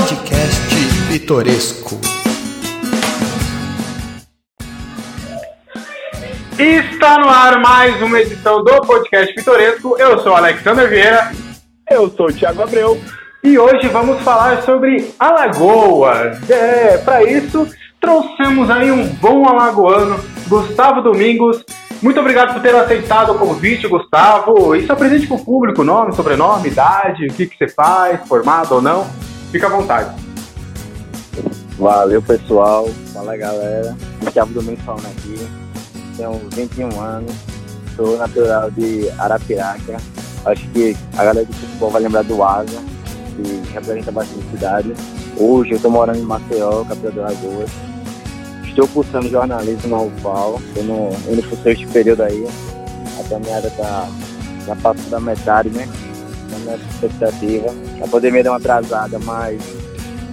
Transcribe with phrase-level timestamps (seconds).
[0.00, 0.72] Podcast
[1.08, 2.00] Pitoresco.
[6.58, 9.98] Está no ar mais uma edição do Podcast Pitoresco.
[9.98, 11.32] Eu sou Alexandre Vieira.
[11.90, 12.98] Eu sou o Thiago Abreu.
[13.44, 16.48] E hoje vamos falar sobre Alagoas.
[16.48, 17.68] É, para isso,
[18.00, 21.62] trouxemos aí um bom alagoano, Gustavo Domingos.
[22.00, 24.74] Muito obrigado por ter aceitado o convite, Gustavo.
[24.74, 28.76] E se apresente para o público, nome, sobrenome, idade, o que, que você faz, formado
[28.76, 29.29] ou não.
[29.50, 30.14] Fica à vontade.
[31.78, 32.88] Valeu, pessoal.
[33.12, 33.96] Fala, galera.
[34.22, 35.48] Gustavo Domingos falando aqui.
[36.16, 37.32] Tenho 21 anos.
[37.96, 39.96] Sou natural de Arapiraca.
[40.44, 42.80] Acho que a galera do futebol vai lembrar do Asa
[43.36, 44.94] que representa bastante cidade.
[45.36, 47.70] Hoje eu estou morando em Maceió, capital de Alagoas.
[48.64, 52.46] Estou cursando jornalismo na UFAL, estou no, indo para o sexto período aí.
[53.18, 54.08] A caminhada está
[54.66, 55.88] já passou da metade, né?
[56.60, 57.66] Minha expectativa.
[58.02, 59.60] A pandemia deu uma atrasada, mas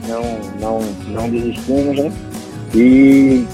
[0.07, 2.11] não, não, não desistimos, né?
[2.73, 3.45] E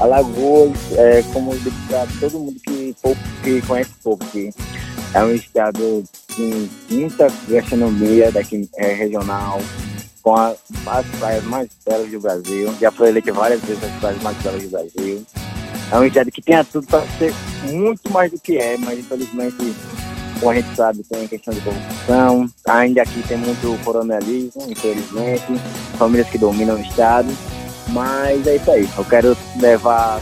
[0.00, 4.50] Alagoas, é, como eu digo para todo mundo que, pouco, que conhece pouco, que
[5.14, 6.04] é um estado
[6.34, 9.60] com muita gastronomia daqui é, regional,
[10.22, 10.54] com a,
[10.86, 12.74] as praias mais belas do Brasil.
[12.80, 15.26] Já foi eleito várias vezes as praias mais belas do Brasil.
[15.90, 17.34] É um estado que tem tudo para ser
[17.72, 19.74] muito mais do que é, mas infelizmente,
[20.38, 22.48] como a gente sabe, tem questão de corrupção.
[22.66, 25.44] Ainda aqui tem muito coronelismo, infelizmente,
[25.98, 27.28] famílias que dominam o estado.
[27.88, 28.88] Mas é isso aí.
[28.96, 30.20] Eu quero levar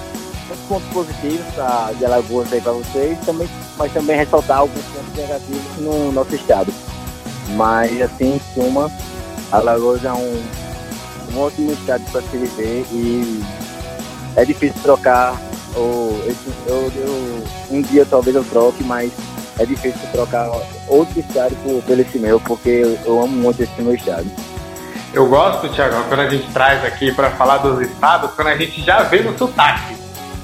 [0.51, 5.15] os pontos positivos pra, de Alagoas aí para vocês, também, mas também ressaltar alguns pontos
[5.15, 6.73] negativos no nosso estado.
[7.57, 8.91] Mas, assim, em suma,
[9.53, 10.43] Alagoas é um,
[11.35, 13.43] um ótimo estado para se viver e
[14.37, 15.41] é difícil trocar.
[15.75, 16.19] Ou,
[16.67, 19.13] eu, eu, um dia talvez eu troque, mas
[19.59, 20.51] é difícil trocar
[20.89, 24.27] outro estado por, pelo esse meu, porque eu, eu amo muito esse meu estado.
[25.13, 28.83] Eu gosto, Tiagão, quando a gente traz aqui para falar dos estados, quando a gente
[28.83, 29.97] já vê no sotaque.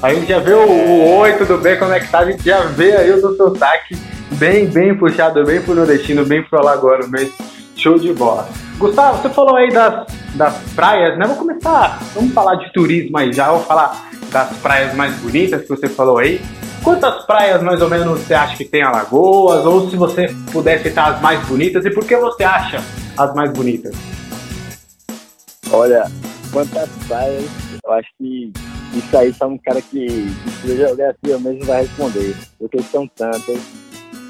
[0.03, 2.21] A gente já vê o, o oi, tudo bem, como é que tá?
[2.21, 3.97] A gente já vê aí o do sotaque
[4.33, 7.35] bem, bem puxado, bem pro nordestino, bem pro alagoano mesmo.
[7.77, 8.49] Show de bola.
[8.79, 11.27] Gustavo, você falou aí das, das praias, né?
[11.27, 15.69] Vou começar, vamos falar de turismo aí já, vou falar das praias mais bonitas que
[15.69, 16.41] você falou aí.
[16.83, 19.65] Quantas praias mais ou menos você acha que tem Alagoas?
[19.65, 22.79] Ou se você puder citar as mais bonitas, e por que você acha
[23.17, 23.95] as mais bonitas?
[25.71, 26.11] Olha,
[26.53, 27.49] quantas praias,
[27.85, 28.53] eu acho que
[28.95, 30.07] isso aí só um cara que
[30.45, 33.61] estuda geografia mesmo vai responder, porque são tantas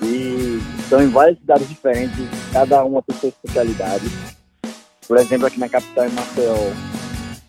[0.02, 4.04] e estão em várias cidades diferentes, cada uma tem sua especialidade.
[5.08, 6.54] Por exemplo, aqui na capital, em Maceió,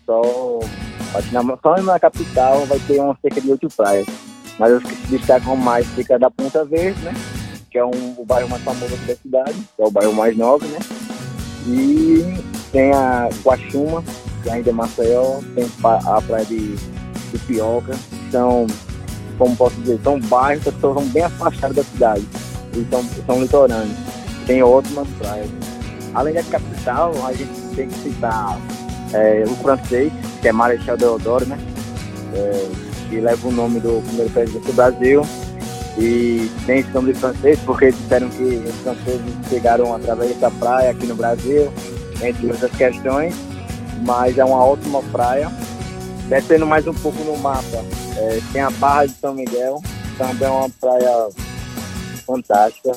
[0.06, 0.22] só,
[1.14, 4.06] acho que na, só na capital vai ter uma cerca de oito praias.
[4.58, 7.12] Mas os que se destacam mais fica da Ponta Verde, né?
[7.70, 10.68] Que é um, o bairro mais famoso da cidade, que é o bairro mais nobre,
[10.68, 10.78] né?
[11.66, 14.04] E tem a Guaxuma,
[14.42, 17.94] que ainda é Maceió, tem a praia de, de Pioca,
[18.30, 18.66] são,
[19.38, 22.24] como posso dizer, são bairros que são bem afastados da cidade,
[22.74, 23.96] e são, são litorâneos.
[24.46, 25.48] Tem ótimas praias.
[26.14, 28.58] Além da capital, a gente tem que citar
[29.12, 31.58] é, o francês, que é Marechal Deodoro, né?
[32.34, 32.83] É,
[33.14, 35.22] que leva o nome do primeiro presidente do Brasil.
[35.96, 40.90] E tem esse nome de francês porque disseram que os franceses chegaram através dessa praia
[40.90, 41.72] aqui no Brasil,
[42.20, 43.34] entre outras questões.
[44.04, 45.50] Mas é uma ótima praia.
[46.28, 47.84] Descendo mais um pouco no mapa,
[48.16, 49.80] é, tem a Barra de São Miguel,
[50.16, 51.28] também é uma praia
[52.26, 52.92] fantástica.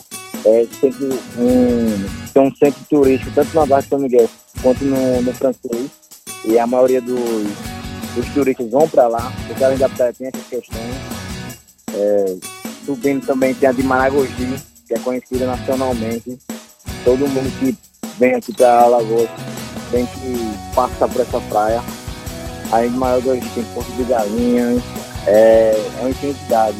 [0.45, 1.05] É sempre
[1.37, 4.29] um, tem um centro turístico, tanto na Barra de São Miguel
[4.63, 5.91] quanto no, no francês.
[6.45, 7.76] E a maioria dos
[8.19, 10.95] os turistas vão para lá, porque além da praia tem essas questões.
[11.93, 12.35] É,
[12.85, 14.55] subindo também tem a de Maragogi,
[14.87, 16.37] que é conhecida nacionalmente.
[17.03, 17.77] Todo mundo que
[18.17, 19.29] vem aqui para Alagoas
[19.91, 21.81] tem que passar por essa praia.
[22.71, 24.83] Além de Maragogi tem Porto de Galinhas,
[25.25, 26.77] é, é uma infinidade.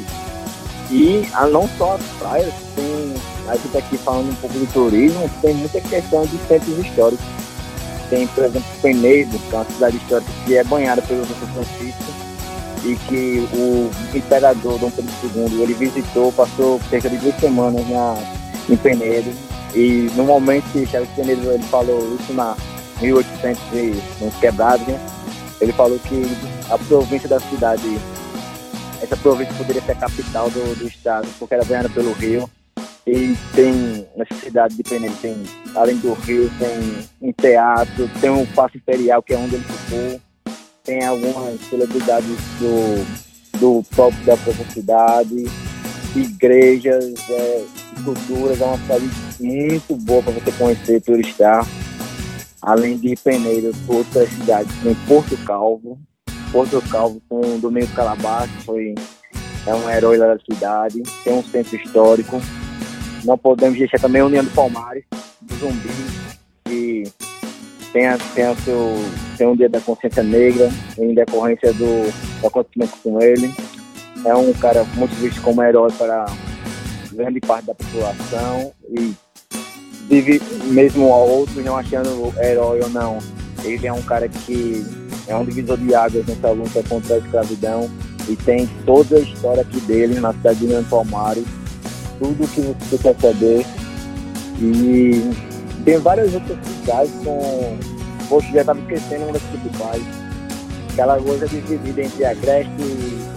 [0.90, 3.13] E a, não só as praias, tem,
[3.47, 7.25] a gente tá aqui falando um pouco de turismo, tem muita questão de centros históricos
[8.09, 12.03] tem, por exemplo, Penedo, que é uma cidade histórica que é banhada pelo São Francisco
[12.83, 18.15] e que o imperador Dom Pedro II ele visitou, passou cerca de duas semanas na,
[18.69, 19.31] em Penedo
[19.73, 22.55] e no momento que Charles Penedo ele falou isso na
[23.01, 24.01] 1800 e
[24.39, 24.99] quebrados, né?
[25.59, 26.23] ele falou que
[26.69, 27.99] a província da cidade,
[29.01, 32.49] essa província poderia ser a capital do, do estado, porque era banhada pelo rio
[33.07, 35.41] e tem, nessa cidade de Penedo, tem,
[35.73, 40.21] além do Rio, tem um teatro, tem um Paço Imperial, que é onde ele ficou,
[40.83, 42.27] tem algumas celebridades
[42.59, 45.45] do, do próprio da própria cidade,
[46.17, 47.65] igrejas, é,
[48.03, 49.09] culturas, é uma cidade
[49.39, 51.65] muito boa para você conhecer, turistar.
[52.61, 55.97] além de Peneiro, outras cidades, tem Porto Calvo,
[56.51, 58.95] Porto Calvo com o Calabás, que foi
[59.65, 62.41] é um herói lá da cidade, tem um centro histórico.
[63.23, 65.03] Não podemos deixar também a União do Palmares,
[65.41, 65.90] do Zumbi,
[66.66, 67.03] que
[67.91, 68.96] tem, a, tem, a seu,
[69.37, 72.11] tem um dia da consciência negra, em decorrência do,
[72.41, 73.52] do acontecimento com ele.
[74.25, 76.25] É um cara muito visto como herói para
[77.14, 79.14] grande parte da população e
[80.08, 83.19] vive, mesmo outros não achando herói ou não,
[83.64, 84.85] ele é um cara que
[85.28, 87.90] é um divisor de águas nessa luta contra a escravidão
[88.29, 91.46] e tem toda a história aqui dele na cidade de Leandro Palmares,
[92.19, 93.66] tudo que você quer saber.
[94.59, 95.31] E
[95.84, 97.78] tem várias outras cidades com.
[98.29, 100.03] Poxa, já estava esquecendo uma das principais.
[100.91, 102.72] Aquela coisa dividida entre Agreste,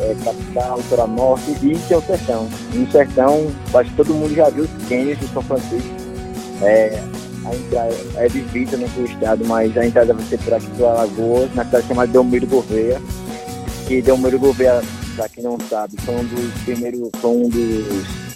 [0.01, 2.49] é, capital, litoral norte e seu sertão.
[2.73, 5.91] No sertão, acho que todo mundo já viu os cânions de São Francisco.
[6.63, 7.03] É,
[7.45, 11.55] a entrada é divisa no estado, mas a entrada vai ser por aqui pela Alagoas,
[11.55, 13.01] na cidade chamada Delmiro Gouveia
[13.91, 14.81] que Delmiro Gouveia,
[15.17, 18.30] para quem não sabe, foi um dos primeiros, foi um dos,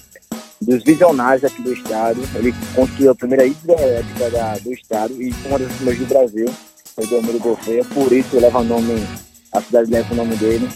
[0.61, 2.21] dos visionários aqui do estado.
[2.35, 6.55] Ele construiu a primeira hidrelétrica da, do estado e uma das primeiras do Brasil,
[6.95, 9.07] foi Delmiro Gouveia, por isso leva o nome,
[9.53, 10.69] a cidade leva o nome dele.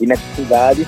[0.00, 0.86] E nessa cidade,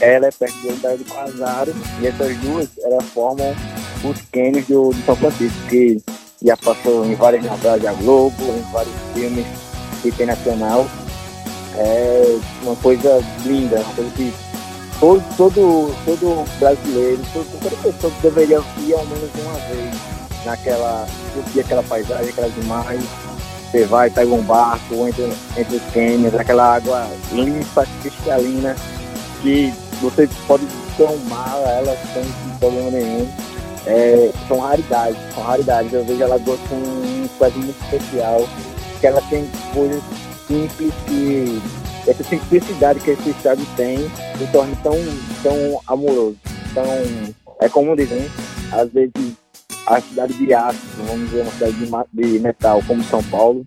[0.00, 3.54] ela é perto da cidade de Quasaro, e essas duas, elas formam
[4.02, 6.00] os cânions do, de São Francisco, que
[6.42, 9.46] já passou em várias novelas da Globo, em vários filmes
[10.02, 10.86] que tem nacional
[11.76, 14.32] é uma coisa linda, uma coisa que
[15.00, 19.94] todo, todo, todo brasileiro, todo, toda pessoa que deveria ir ao menos uma vez
[20.44, 23.04] naquela, curtir aquela paisagem, aquelas imagens.
[23.70, 28.76] Você vai, pega um barco, entra entre os cânions, aquela água limpa, cristalina,
[29.42, 30.64] que você pode
[30.96, 32.24] tomar ela sem
[32.58, 33.28] problema nenhum.
[33.86, 35.92] É, são raridades, são raridades.
[35.92, 38.48] Eu vejo ela com um coisa muito especial,
[39.00, 40.02] que ela tem coisas
[40.46, 41.62] simples que
[42.06, 43.98] essa simplicidade que esse estado tem
[44.38, 44.96] se torna tão,
[45.42, 46.36] tão amoroso.
[46.70, 46.84] Então,
[47.60, 48.26] é como dizem,
[48.72, 49.12] às vezes
[49.86, 51.72] a cidade de aço, vamos dizer, uma cidade
[52.12, 53.66] de, de metal como São Paulo,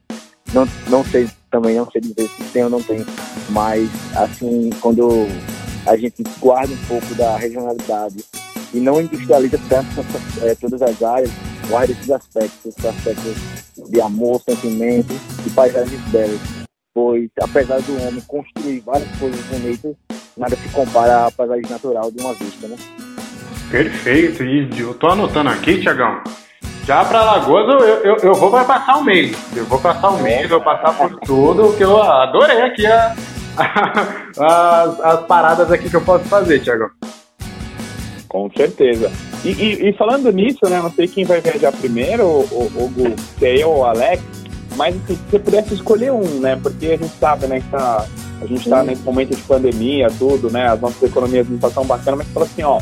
[0.54, 3.06] não, não sei também, não sei dizer se tem ou não tem,
[3.50, 5.28] mas assim, quando
[5.86, 8.24] a gente guarda um pouco da regionalidade
[8.74, 9.88] e não industrializa tanto
[10.44, 11.31] é, todas as áreas,
[11.69, 13.36] guarda esses aspectos, esses aspectos
[13.90, 15.13] de amor, sentimento
[15.45, 16.56] e paisagens belas
[16.97, 19.95] pois apesar do homem construir várias coisas bonitas,
[20.35, 22.75] nada se compara à paisagem natural de uma vista, né?
[23.69, 26.23] Perfeito, e eu tô anotando aqui, Tiagão.
[26.88, 29.38] Já para Lagoas eu, eu, eu vou passar um mês.
[29.55, 33.15] Eu vou passar um mês, vou passar por tudo, que eu adorei aqui a,
[34.39, 36.89] a, as, as paradas aqui que eu posso fazer, Tiagão.
[38.27, 39.11] Com certeza.
[39.45, 40.81] E, e, e, falando nisso, né?
[40.81, 43.85] Não sei quem vai viajar primeiro, o, o, o Gu, se é eu ou o
[43.85, 44.46] Alex,
[44.77, 46.57] mas assim, se você pudesse escolher um, né?
[46.62, 48.06] Porque a gente sabe, né, que tá,
[48.39, 50.68] a gente está nesse momento de pandemia, tudo, né?
[50.68, 52.79] As nossas economias não estão bacana, mas fala assim, ó,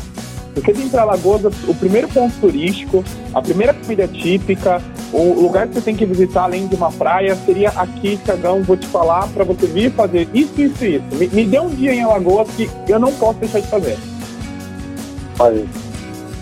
[0.54, 3.04] você tem para Alagoas, o primeiro ponto turístico,
[3.34, 4.80] a primeira comida típica,
[5.12, 8.76] o lugar que você tem que visitar além de uma praia seria aqui, Cagão, vou
[8.76, 11.04] te falar para você vir fazer isso, isso e isso.
[11.12, 13.98] Me, me dê um dia em Alagoas que eu não posso deixar de fazer.
[15.38, 15.66] Olha,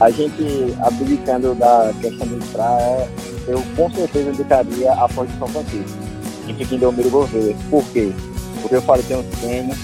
[0.00, 3.08] a gente abdicando da questão de praia,
[3.46, 5.98] eu com certeza indicaria a Ponte São Francisco,
[6.46, 7.56] que fica em Delmiro Gouveia.
[7.70, 8.12] Por quê?
[8.60, 9.74] Porque eu falo que tem um cinema,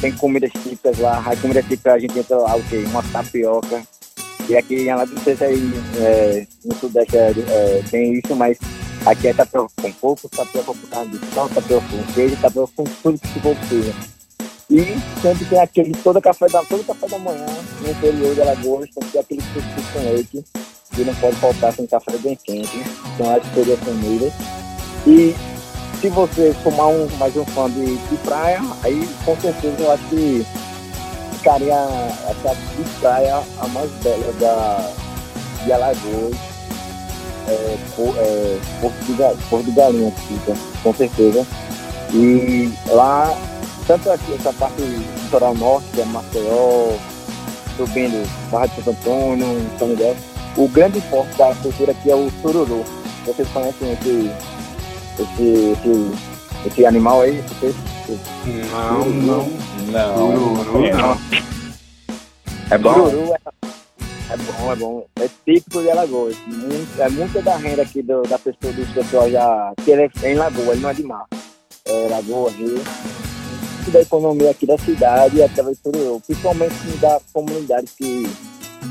[0.00, 2.84] tem comidas típicas lá, a comida típica a gente entra lá, o quê?
[2.86, 3.82] Uma tapioca.
[4.48, 8.58] E aqui em não sei se aí é, no Sudeste é, é, tem isso, mas
[9.06, 12.84] aqui é tapioca com pouco, tapioca com carne de sal, tapioca com queijo, tapioca com
[13.02, 13.94] tudo que for possível.
[14.70, 14.84] E
[15.20, 17.46] sempre tem aquele, todo café da, todo café da manhã
[17.80, 20.44] no interior de Alagoas, tem aquele cuscuz com leite
[20.94, 22.84] que não pode faltar com café bem quente.
[23.14, 24.32] Então acho que seria comida.
[25.06, 25.34] E
[26.00, 30.04] se você formar um, mais um fã de, de praia, aí com certeza eu acho
[30.04, 30.46] que
[31.32, 31.74] ficaria
[32.28, 34.90] essa de praia a mais bela da,
[35.64, 36.52] de Alagoas.
[37.48, 41.44] É, por, é, Porto, de, Porto de Galinha fica, com certeza.
[42.14, 43.36] E lá,
[43.86, 46.92] tanto aqui, essa parte litoral norte, que é Maceió,
[47.76, 50.16] subindo Barra de Santo Antônio, São Miguel,
[50.56, 52.84] o grande forte da cultura aqui é o sururu.
[53.24, 54.30] Vocês conhecem esse,
[55.18, 57.42] esse, esse, esse animal aí?
[58.70, 59.50] Não, não.
[59.90, 60.16] Não.
[60.16, 61.18] Sururu, não.
[62.70, 62.94] É bom?
[62.94, 63.52] Sururu é,
[64.32, 65.06] é bom, é bom.
[65.20, 66.36] É típico de Alagoas.
[66.46, 69.72] Muito, é muita da renda aqui do, da pessoa, dos pessoal já.
[69.84, 71.26] Que ele é em Lagoa, ele não é de mar.
[71.84, 72.80] É Lagoa, Rio.
[73.88, 76.20] da economia aqui da cidade e através do sururu.
[76.26, 78.28] Principalmente da comunidade que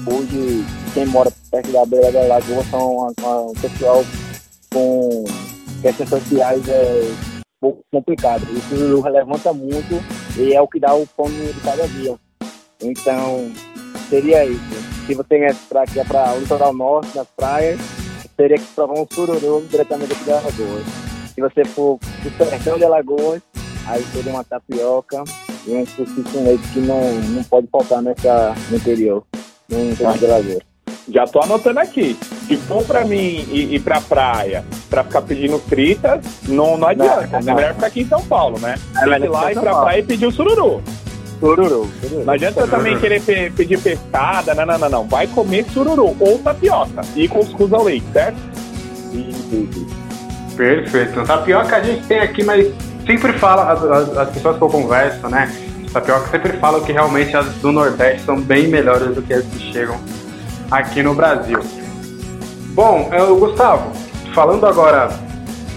[0.06, 4.04] Hoje, quem mora perto da beira da lagoa são um pessoal
[4.74, 5.24] com
[5.82, 7.12] questões sociais é
[7.60, 8.44] pouco complicado.
[8.44, 10.04] O sururu levanta muito
[10.38, 12.16] e é o que dá o pão de cada dia.
[12.82, 13.52] Então,
[14.10, 14.82] seria isso.
[15.06, 17.80] Se você quer para aqui para o litoral norte, nas praias,
[18.38, 20.86] teria que provar um sururu diretamente aqui da Alagoas.
[21.34, 22.00] Se você for
[22.38, 23.42] para o sertão de Alagoas,
[23.88, 25.24] aí seria uma tapioca
[25.68, 29.24] e um leite que não, não pode faltar nessa, no interior,
[31.10, 32.18] Já tô anotando aqui.
[32.48, 37.28] Se for pra mim ir, ir pra praia pra ficar pedindo fritas, não, não adianta.
[37.28, 37.54] Não, não.
[37.54, 38.76] É melhor ficar aqui em São Paulo, né?
[38.98, 40.82] É Tem que ir lá, ir pra praia e pedir o sururu.
[41.40, 41.90] Sururu.
[42.26, 42.78] Não adianta sururu.
[42.78, 45.08] também querer pe pedir pescada, não, não, não, não.
[45.08, 48.38] Vai comer sururu ou tapioca e cuscuz ao leite, certo?
[50.56, 51.24] Perfeito.
[51.26, 52.72] Tapioca a gente tem aqui, mas
[53.06, 55.52] sempre fala, as, as, as pessoas que eu converso, né?
[55.94, 59.72] Tapioca sempre falam que realmente as do Nordeste são bem melhores do que as que
[59.72, 60.00] chegam
[60.70, 61.60] aqui no Brasil.
[62.74, 63.92] Bom, eu, Gustavo,
[64.34, 65.10] falando agora,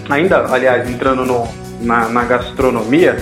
[0.08, 1.48] ainda, aliás, entrando no,
[1.80, 3.16] na, na gastronomia,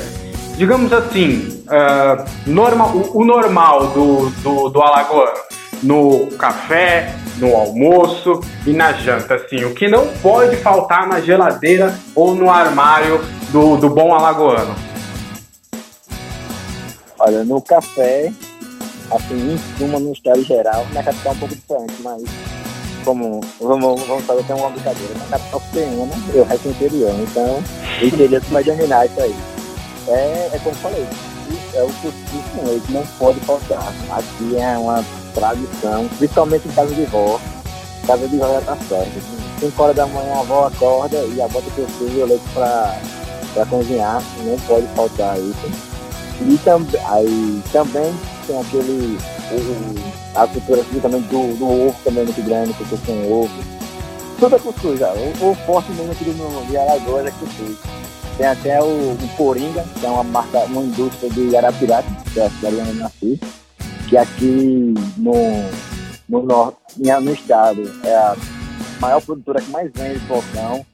[0.58, 5.38] digamos assim, uh, normal, o, o, normal do, do, do alagoano,
[5.82, 11.94] no café, no almoço e na janta, assim, o que não pode faltar na geladeira
[12.14, 13.18] ou no armário
[13.50, 14.91] do, do bom alagoano?
[17.24, 18.32] Olha, no café,
[19.12, 22.20] assim, em suma, no estado geral, na capital é um pouco diferente, mas
[23.04, 27.62] como, vamos, vamos fazer até uma brincadeira, na capital pequena, eu resto interior, então,
[28.00, 29.36] eu teria que mais dominar isso aí.
[30.08, 31.06] É, é como eu falei,
[31.74, 33.94] é o com leite, não pode faltar.
[34.10, 37.40] Aqui é uma tradição, principalmente em casa de vó.
[38.04, 39.12] Casa de vó já tá certo.
[39.60, 42.44] 5 horas da manhã a avó acorda e a bota o cuscuz e o leite
[42.52, 45.91] pra cozinhar, não pode faltar isso.
[46.48, 48.12] E tam, aí também
[48.46, 49.18] tem aquele.
[49.52, 53.50] O, a cultura aqui também do, do ovo também muito grande, porque tem ovo.
[54.38, 55.12] Tudo é cuscuz, já.
[55.12, 57.76] O, o forte mesmo aqui no, de Alagoas é cuscuz.
[58.36, 62.46] Tem até o, o Coringa, que é uma marca, uma indústria de Arapiraca, que é
[62.46, 63.40] a cidade onde eu nasci,
[64.08, 65.34] que aqui no,
[66.28, 68.36] no norte, no estado, é a
[69.00, 70.84] maior produtora que mais vende falcão,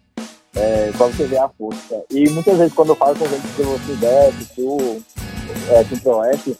[0.56, 2.02] é, pra você ver a força.
[2.10, 5.02] E muitas vezes quando eu falo com gente do Sudeste, Sul,
[5.70, 6.56] é, Centro-Oeste,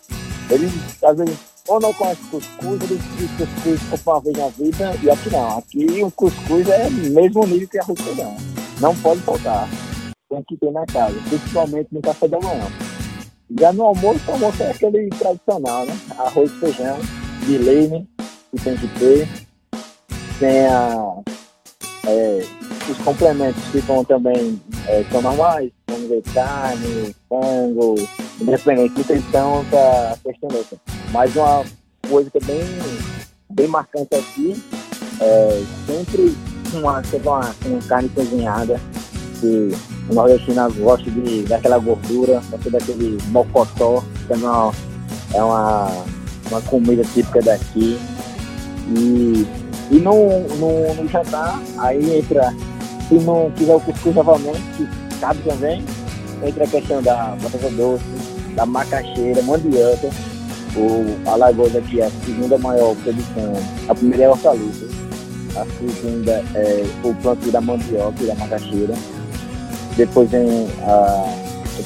[0.51, 1.37] eles às vezes
[1.69, 5.59] ou não conhecem cuscuz, eles dizem cuscuz compram uma vez na vida, e aqui não.
[5.59, 8.37] Aqui o cuscuz é mesmo nível que arroz feijão.
[8.81, 9.69] Não pode faltar.
[10.31, 12.67] Tem que ter na casa, principalmente no café da manhã.
[13.59, 15.99] Já no almoço, o almoço é aquele tradicional, né?
[16.19, 16.99] Arroz, feijão,
[17.47, 18.09] leite,
[18.51, 19.29] que tem que ter.
[20.39, 21.15] Tem a,
[22.07, 22.43] é,
[22.89, 27.95] os complementos ficam também é, são normais, vamos ver carne, frango,
[28.41, 30.77] independente de questão da questão dessa.
[31.13, 31.65] Mas uma
[32.09, 32.65] coisa que é bem,
[33.51, 34.63] bem marcante aqui
[35.21, 36.37] é sempre
[36.73, 38.81] uma, uma, uma carne cozinhada,
[39.41, 39.71] que
[40.11, 44.73] o nordestino gosta de daquela gordura, gosta daquele mocotó, que é uma,
[45.35, 46.05] é uma,
[46.51, 47.99] uma comida típica daqui.
[48.97, 49.47] E,
[49.91, 52.55] e no, no, no jantar, aí entra
[53.09, 54.89] se não quiser o cuscuz novamente,
[55.21, 55.85] cabe também,
[56.45, 58.05] entra a questão da batata doce,
[58.55, 60.11] da macaxeira, mandioca.
[60.77, 63.53] O Alagoas aqui é a segunda maior produção.
[63.89, 64.87] A primeira é a hortaliça.
[65.57, 68.95] A segunda é o plantio da mandioca e da macaxeira.
[69.97, 71.35] Depois vem a,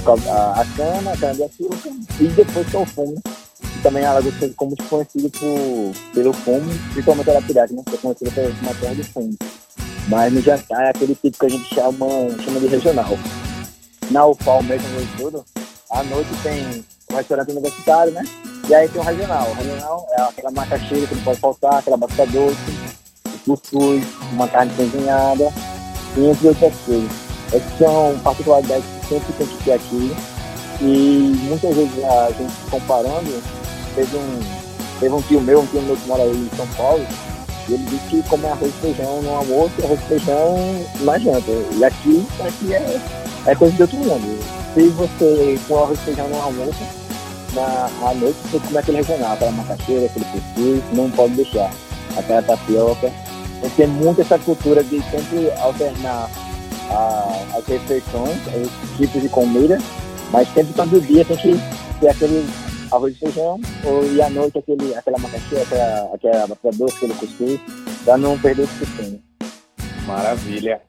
[0.06, 1.90] a, a cana, a cana de açúcar.
[2.20, 3.22] E depois é o fumo.
[3.62, 7.82] E também a Alagoas é como conhecido por, pelo fumo, principalmente a pirata, né?
[7.88, 9.36] Que é conhecida pela terra de fumo.
[10.08, 12.06] Mas no jantar é aquele tipo que a gente chama,
[12.44, 13.18] chama de regional.
[14.10, 15.44] Na UFAL mesmo, no tudo,
[15.90, 18.24] à noite tem um restaurante universitário, né?
[18.68, 19.48] E aí tem o regional.
[19.50, 22.56] O regional é aquela macaxeira que não pode faltar, aquela batata doce,
[23.44, 25.52] cuscuz, uma carne cozinhada,
[26.16, 27.10] entre outras coisas.
[27.52, 30.16] Essas são particularidades que sempre tem que ter aqui.
[30.80, 33.42] E muitas vezes a gente comparando,
[33.94, 34.40] teve um,
[34.98, 37.06] teve um tio meu, um tio meu que mora aí em São Paulo,
[37.68, 41.50] ele disse que come arroz e feijão no almoço arroz e feijão na janta.
[41.76, 43.00] E aqui, aqui é,
[43.46, 44.44] é coisa de outro mundo.
[44.74, 46.78] Se você com arroz e feijão no almoço,
[47.54, 51.70] na, à noite você come aquele regional, aquela macaxeira, aquele cuscuz, não pode deixar.
[52.16, 53.12] Aquela tapioca.
[53.76, 56.28] Tem muito essa cultura de sempre alternar
[56.90, 59.78] a, as refeições, os tipos de comida,
[60.30, 61.60] mas sempre todo dia tem que
[62.00, 62.48] ter aquele
[62.92, 67.14] arroz e feijão, ou, e à noite aquele, aquela macaxeira, aquela, aquela batata doce, aquele
[67.14, 67.60] cuscuz,
[68.04, 69.22] pra não perder esse costume.
[70.06, 70.80] Maravilha.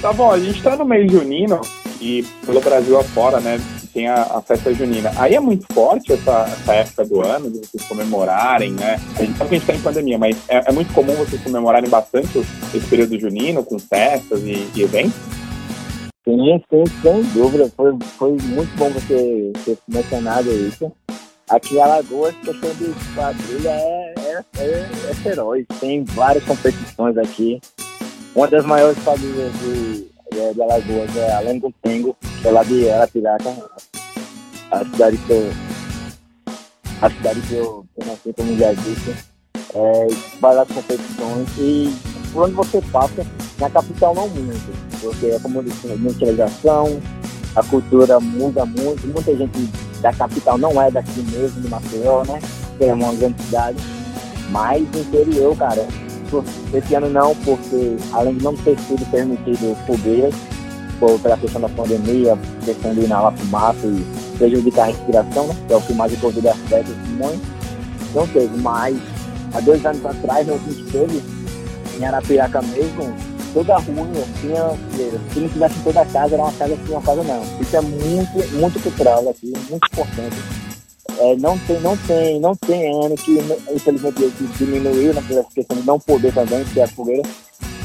[0.00, 1.60] Tá bom, a gente tá no mês junino
[2.00, 3.60] e pelo Brasil afora, né,
[3.92, 5.12] tem a, a, festa junina.
[5.16, 8.98] Aí é muito forte essa, essa, época do ano, de vocês comemorarem, né?
[9.16, 11.40] A gente sabe que a gente tá em pandemia, mas é, é muito comum vocês
[11.42, 15.20] comemorarem bastante esse período junino, com festas e, e eventos?
[16.24, 17.70] Sim, sim, sem dúvida.
[17.76, 20.90] Foi, foi muito bom você ter mencionado isso.
[21.52, 25.66] Aqui em Alagoas, questão de quadrilha é, é, é, é feroz.
[25.78, 27.60] Tem várias competições aqui.
[28.34, 32.64] Uma das maiores quadrilhas de, de, de Alagoas é além do Tengo, que é lá
[32.64, 33.54] de Arapiraca,
[34.70, 35.50] a cidade que eu,
[37.02, 39.14] a cidade que eu, que eu nasci, como já disse.
[39.74, 40.06] É,
[40.40, 41.94] várias competições e
[42.32, 43.26] por onde você passa,
[43.58, 46.98] na capital não muito, porque é como eu disse, mutilação,
[47.54, 49.68] a cultura muda muito, muita gente
[50.00, 52.40] da capital não é daqui mesmo, de Maceió, né?
[52.78, 53.78] Que é uma grande cidade,
[54.50, 55.86] mas interior, cara,
[56.72, 60.34] esse ano não, porque além de não ter sido permitido fogueiras,
[60.98, 64.06] por, pela questão da pandemia, questão de inalar fumaça e
[64.38, 65.56] prejudicar a respiração, né?
[65.66, 67.42] Que é o que mais o Covid afeta muito,
[68.14, 68.96] não teve, mas
[69.52, 71.22] há dois anos atrás, a gente teve,
[71.98, 73.14] em Arapiraca mesmo,
[73.52, 74.06] toda rua
[74.40, 74.70] tinha.
[75.32, 77.42] Se não tivesse toda a casa, era uma casa assim, uma casa não.
[77.60, 80.36] Isso é muito, muito cultural aqui, muito importante.
[81.18, 83.38] É, não tem, não tem, não tem ano que
[83.72, 87.22] infelizmente diminuiu na né, questão de não poder também ter a fogueira,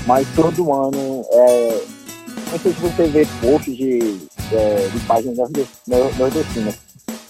[0.05, 1.81] mas todo ano é,
[2.51, 4.17] não sei se você vê posts de,
[4.51, 5.49] é, de páginas
[6.17, 6.75] nordestinas,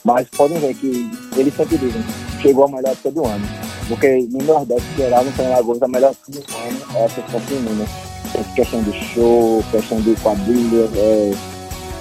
[0.04, 2.04] mas podem ver que eles sempre dizem
[2.42, 3.46] chegou a melhor época do ano.
[3.88, 8.07] Porque no Nordeste geral, São Lagoas, a melhor época do ano é a questão feminina
[8.56, 10.90] questão de show, questão de quadrilha.
[10.96, 11.32] É,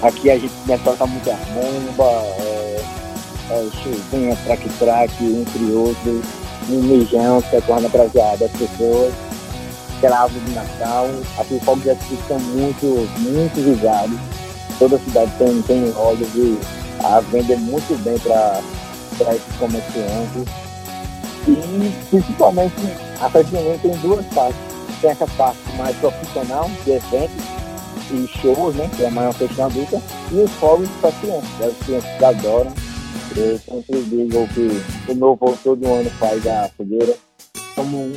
[0.03, 2.81] aqui a gente começa a tocar muita bomba, é,
[3.51, 6.25] é, showzinha, traque-traque, entre outros,
[6.69, 9.13] um mijão que torna prazeada as pessoas.
[9.99, 12.87] Aquela árvore de Natal, aqui os fogos de artifício são muito,
[13.21, 14.19] muito visados.
[14.79, 16.59] Toda a cidade tem, tem lojas e
[17.03, 20.45] a venda é muito bem para esses comerciantes.
[21.49, 22.75] E principalmente
[23.21, 24.76] a festa tem duas partes
[25.07, 27.45] tem essa parte mais profissional, de eventos
[28.11, 28.91] e shows, né?
[28.97, 31.49] Que é a maior questão adulta, e os fogos para crianças.
[31.61, 32.73] As crianças adoram.
[33.37, 37.15] Eu sempre digo que o meu avô todo ano faz a fogueira.
[37.77, 38.13] Como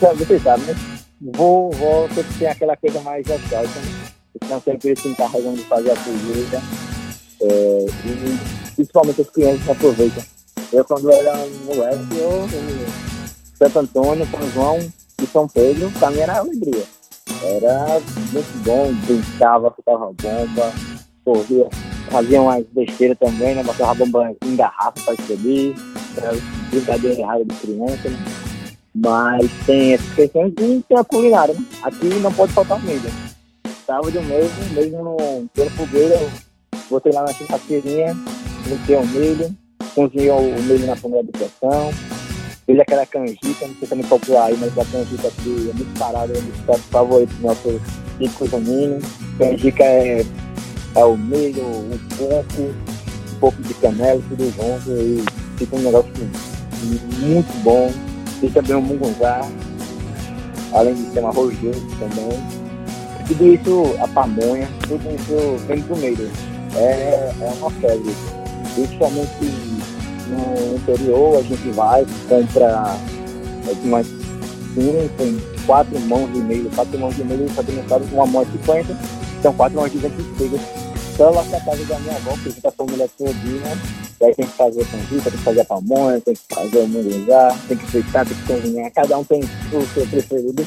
[0.00, 0.74] você sabe, né?
[1.20, 4.08] Vou, vou sempre tem aquela coisa mais nostálgica, né?
[4.36, 6.62] Então sempre se encarregam de fazer a fogueira.
[7.42, 7.86] É,
[8.68, 10.22] e principalmente as crianças aproveitam.
[10.72, 13.02] Eu quando era moleque, eu, eu
[13.58, 16.84] Santo Antônio, São João, de São Pedro, pra mim era alegria.
[17.42, 18.00] Era
[18.32, 20.72] muito bom, brincava, ficava bomba,
[21.24, 21.68] corria,
[22.10, 23.62] fazia umas besteiras também, né?
[23.62, 25.74] Botava bomba em garrafa pra explodir,
[26.16, 26.32] era
[26.70, 28.18] brincadeira errada de criança, né?
[28.94, 31.64] Mas tem essas questões de ter a culinária, né?
[31.82, 33.10] Aqui não pode faltar milho.
[33.86, 36.18] Sábado mesmo, mesmo no pelo fogueira,
[36.90, 38.14] botei lá na churrasqueirinha,
[38.68, 39.56] botei o milho,
[39.94, 41.90] cozinhei o milho na panela de pressão,
[42.68, 45.70] ele é aquela canjica, não sei se é muito popular aí, mas a canjica aqui
[45.70, 47.80] é muito parada, é um dos pratos favoritos do nosso
[48.18, 48.98] típico junino.
[49.38, 50.24] Canjica é,
[50.94, 55.24] é o milho, o coco, um pouco de canela, tudo junto e
[55.58, 56.12] fica um negócio
[57.20, 57.90] muito bom.
[58.40, 59.40] Fica bem um mungunzá,
[60.72, 62.42] além de ser um arroz também.
[63.26, 66.30] Tudo isso, a pamonha, tudo isso vem do meio.
[66.76, 68.12] É, é uma febre.
[68.74, 69.71] Principalmente
[70.32, 72.96] no interior, a gente vai, compra
[73.84, 74.06] umas
[74.74, 77.78] cinco, quatro mãos de milho, quatro mãos de milho, só tem
[78.12, 78.98] uma mão de 50,
[79.42, 80.58] são quatro mãos de 25
[81.16, 83.78] Só lá na casa da minha avó, que a gente tá família todinha,
[84.20, 86.88] e aí tem que fazer canjica, tem que fazer a pamonha, tem que fazer o
[86.88, 90.66] munguzá, tem que fritar, tem que cozinhar, cada um tem o seu preferido.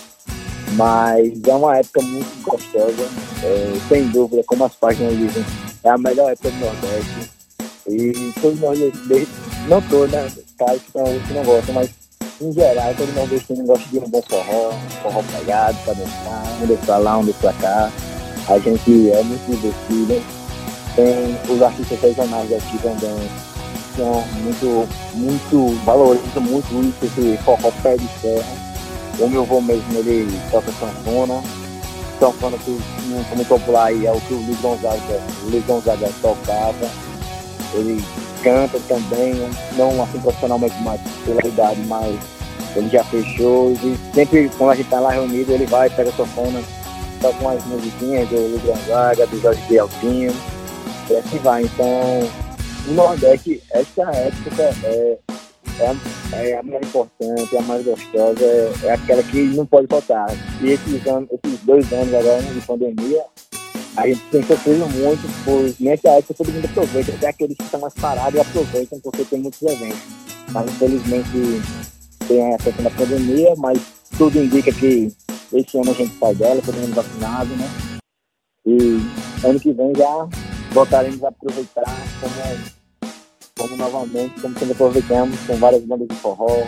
[0.74, 3.08] Mas é uma época muito gostosa,
[3.44, 5.46] é, sem dúvida, como as páginas dizem,
[5.84, 7.32] é a melhor época do Nordeste.
[7.88, 8.80] E todos nós,
[9.68, 10.32] não todos, né?
[10.58, 11.90] Caras que, não, que não gostam, mas
[12.42, 16.86] em geral, todo nordestino gosta de um bom forró, forró pegado pra dançar, um desce
[16.86, 17.92] pra lá, um desce pra cá.
[18.48, 20.22] A gente é muito divertido.
[20.96, 23.30] Tem os artistas regionais aqui também,
[23.98, 28.66] são muito, muito, valorizam muito isso, esse forró pé de serra.
[29.20, 31.42] O meu avô mesmo, ele toca sanfona.
[32.20, 35.66] Sanfona que não é muito popular aí é o que o Luiz Gonzaga, o Luiz
[35.66, 36.90] Gonzaga tocava
[37.74, 38.04] ele
[38.46, 39.34] canta também,
[39.76, 42.16] não assim profissionalmente mais pela idade, mas
[42.76, 46.14] ele já fechou e sempre quando a gente tá lá reunido, ele vai, pega a
[46.14, 46.62] sofona,
[47.20, 50.32] toca umas musiquinhas do Luiz Gonzaga, do Jorge Bieltinho,
[51.10, 51.64] e assim vai.
[51.64, 52.30] Então,
[52.86, 55.18] no Nordeste, essa época é,
[55.80, 55.96] é,
[56.34, 60.28] é a mais importante, é a mais gostosa, é, é, aquela que não pode faltar.
[60.62, 63.24] E esses, anos, esses dois anos agora de pandemia,
[63.98, 67.80] a gente tem sofrido muito, pois nessa época todo mundo aproveita, até aqueles que estão
[67.80, 70.00] mais parados aproveitam porque tem muitos eventos.
[70.52, 71.30] Mas infelizmente
[72.28, 73.80] tem a questão da pandemia, mas
[74.18, 75.12] tudo indica que
[75.54, 77.70] esse ano a gente sai dela, todo mundo vacinado, né?
[78.66, 79.00] E
[79.48, 80.28] ano que vem já
[80.72, 81.86] voltaremos a aproveitar
[82.20, 86.66] como, como novamente, como sempre aproveitamos, com várias bandas de forró,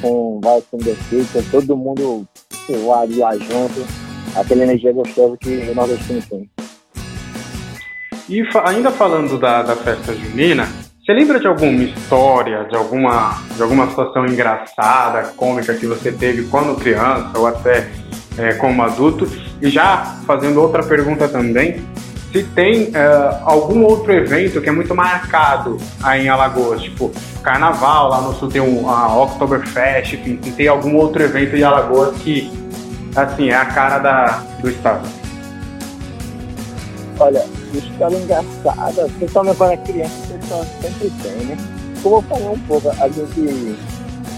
[0.00, 2.26] com vários com todo mundo
[2.68, 3.86] lá, lá junto,
[4.34, 6.53] aquela energia gostosa que o nordestino tem.
[8.28, 10.66] E ainda falando da, da festa junina,
[11.04, 16.44] você lembra de alguma história, de alguma, de alguma situação engraçada, cômica que você teve
[16.44, 17.90] quando criança ou até
[18.38, 19.28] é, como adulto?
[19.60, 21.84] E já fazendo outra pergunta também,
[22.32, 28.08] se tem é, algum outro evento que é muito marcado aí em Alagoas, tipo Carnaval,
[28.08, 32.16] lá no sul tem um, a Oktoberfest, enfim, se tem algum outro evento em Alagoas
[32.22, 32.50] que,
[33.14, 35.06] assim, é a cara da, do estado.
[37.18, 41.56] Olha, história engraçada, principalmente quando é criança, o pessoal sempre tem, né?
[42.02, 43.76] Como eu falei um pouco, a gente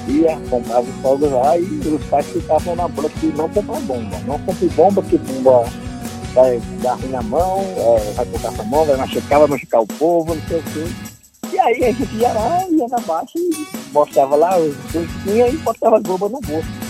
[0.08, 4.16] ia, comprava os fogos lá e os pais ficavam na bola que não comprar bomba.
[4.26, 5.64] Não compre bomba, que bomba
[6.34, 9.86] vai dar ruim na mão, é, vai colocar a mão, vai machucar, vai machucar o
[9.86, 10.86] povo, não sei o quê.
[11.52, 15.56] E aí a gente ia lá, ia na baixa e mostrava lá os dois e
[15.58, 16.85] botava as bombas no bolso.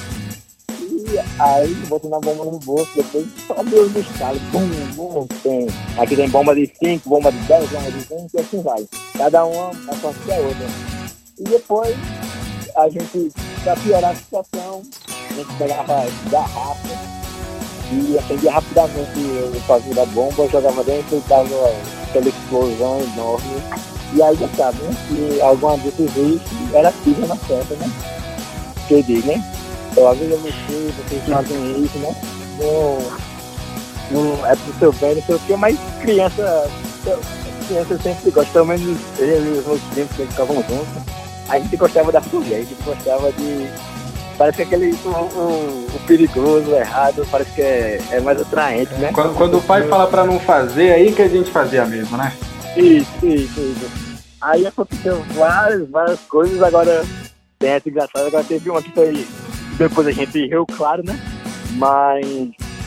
[1.39, 5.67] Aí botou na bomba no bolso, depois só Deus dos caras, bum, bum, tem.
[5.99, 8.87] Aqui tem bomba de 5, bomba de 10, bomba de 20 e assim vai.
[9.19, 10.67] Cada uma é só que a outra.
[11.39, 11.97] E depois
[12.77, 13.31] a gente,
[13.63, 17.17] pra piorar a situação, a gente pegava garrafa
[17.93, 19.21] e acendia rapidamente
[19.55, 21.23] o fazia da bomba, jogava dentro e
[22.09, 23.63] aquela explosão enorme.
[24.15, 24.93] E aí já sabe, né?
[25.09, 26.41] Se alguma desses vezes
[26.73, 27.91] era pisa na festa, né?
[28.89, 29.56] Que digo, né?
[29.97, 32.15] Eu aviso você, vocês fazem isso, né?
[32.59, 32.99] Não,
[34.11, 36.71] não é pro seu bem, não sei o quê, mas criança,
[37.67, 41.03] criança sempre gosta, pelo menos eu e os meus primos que ficavam juntos,
[41.49, 43.69] a gente gostava da fogueira, a gente gostava de.
[44.37, 48.93] Parece que aquele o, o, o perigoso, o errado, parece que é, é mais atraente,
[48.95, 49.11] né?
[49.15, 52.35] Quando, quando o pai fala pra não fazer, aí que a gente fazia mesmo, né?
[52.77, 53.91] Isso, isso, isso.
[54.43, 57.03] Aí aconteceu várias, várias coisas, agora
[57.59, 59.27] tem essa engraçada, agora teve uma que foi
[59.79, 61.19] depois a gente riu, claro, né?
[61.73, 62.27] Mas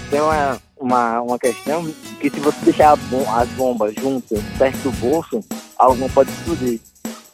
[0.09, 1.85] tem uma, uma, uma questão
[2.19, 5.39] que se você deixar as bombas juntas, perto do bolso,
[5.77, 6.79] alguma pode explodir.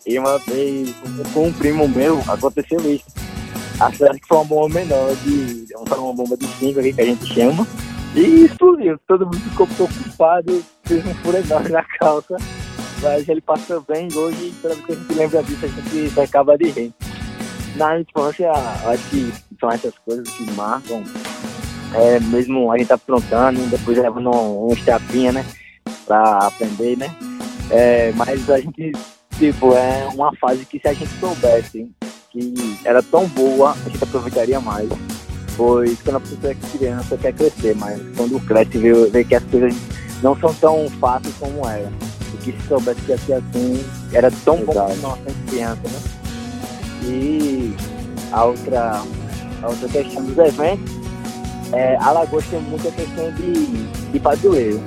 [0.06, 0.94] E uma vez,
[1.34, 3.06] com um primo meu, aconteceu isso.
[3.80, 7.34] A cidade que foi uma bomba menor, de, uma bomba de 5 que a gente
[7.34, 7.68] chama,
[8.15, 9.00] e explodiu.
[9.08, 12.38] Todo mundo ficou preocupado, fez um furo enorme na calça.
[13.02, 16.58] Mas ele passou bem hoje, toda vez que a gente lembra disso, a gente acaba
[16.58, 16.94] de rir.
[17.76, 21.04] Na infância, acho que são essas coisas que marcam.
[21.94, 25.46] É, mesmo a gente aprontando, depois levando um, um estapinha, né?
[26.06, 27.14] Pra aprender, né?
[27.70, 28.92] É, mas a gente,
[29.38, 31.90] tipo, é uma fase que se a gente soubesse
[32.32, 34.90] que era tão boa, a gente aproveitaria mais.
[35.56, 39.44] Pois quando a pessoa é criança quer crescer, mas quando cresce vê, vê que as
[39.46, 39.74] coisas
[40.22, 41.92] não são tão fáceis como era.
[42.34, 44.66] E que se soubesse que ia ser assim, era tão Exato.
[44.66, 46.14] bom quando nós criança, né?
[47.06, 47.76] E
[48.32, 49.02] a outra
[49.65, 50.91] a outra questão dos eventos,
[51.74, 54.82] é, Alagoas tem muita questão de, de padroeiro.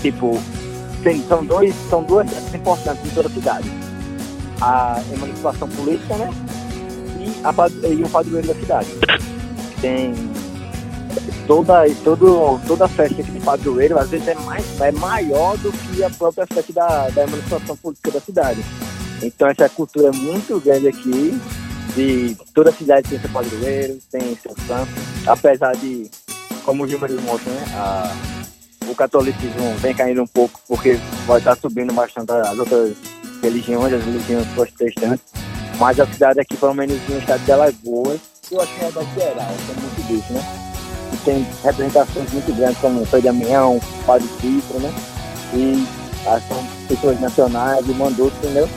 [0.00, 0.40] Tipo,
[1.02, 3.70] tem, são, dois, são duas importantes em toda a cidade.
[4.60, 6.30] A emancipação política, né?
[7.18, 8.88] E, a, e o padroeiro da cidade.
[9.80, 10.14] Tem
[11.46, 16.04] toda, todo, toda a festa de padroeiro, às vezes é, mais, é maior do que
[16.04, 18.64] a própria festa da, da emancipação política da cidade.
[19.22, 21.38] Então essa cultura é muito grande aqui
[21.94, 24.90] de toda a cidade tem seu padroeiro, tem seu santo,
[25.26, 26.10] apesar de,
[26.64, 28.16] como os números mostram, né, a,
[28.88, 32.96] o catolicismo vem caindo um pouco porque vai estar subindo bastante as outras
[33.42, 35.24] religiões, as religiões protestantes,
[35.78, 39.02] mas a cidade aqui, pelo menos no estado de Alagoas, eu acho que é da
[39.02, 40.42] geral, tem muito disso, né?
[41.12, 44.92] E tem representações muito grandes como o Frei Damião, o Padre Cícero, né?
[45.54, 45.86] E
[46.26, 48.68] ah, são pessoas nacionais e mandou, entendeu?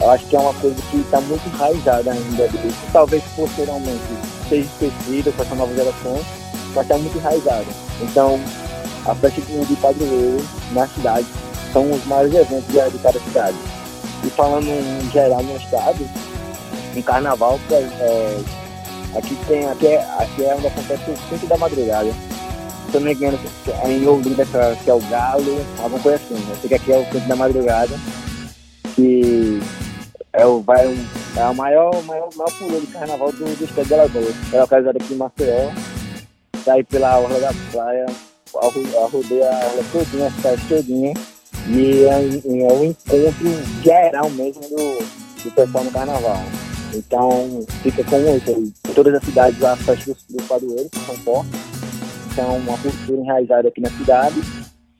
[0.00, 2.44] Eu acho que é uma coisa que está muito enraizada ainda.
[2.46, 4.02] Isso talvez posteriormente
[4.48, 6.20] seja esquecida com essa nova geração,
[6.74, 7.66] mas está muito enraizada.
[8.00, 8.40] Então,
[9.06, 11.26] a festa de padroeiro na cidade
[11.72, 13.56] são os maiores eventos de, cada cidade.
[14.24, 16.08] E falando em geral no estado,
[16.96, 18.40] em carnaval, é,
[19.16, 22.12] aqui tem, aqui é, aqui é onde acontece o 5 da madrugada.
[22.90, 23.38] Se eu não me engano,
[23.82, 26.46] é em Olinda, que é o Galo, alguma coisa assim.
[26.48, 27.98] Eu sei que aqui é o 5 da madrugada.
[28.94, 29.60] Que
[30.32, 30.86] é o, vai
[31.36, 34.34] é a maior, maior, maior pulou de carnaval do, do estado de Alagoas.
[34.52, 35.70] É localizado aqui em Maceió.
[36.64, 38.06] Saí pela orla da praia,
[39.04, 41.14] arrodei a orla todinha, a cidade todinha.
[41.68, 44.98] E é, é um encontro geral mesmo do,
[45.44, 46.42] do pessoal no carnaval.
[46.94, 48.72] Então fica com isso aí.
[48.94, 51.52] Todas as cidades a festa dos, dos padroeiros, que são fortes.
[52.32, 54.40] Então uma cultura enraizada aqui na cidade.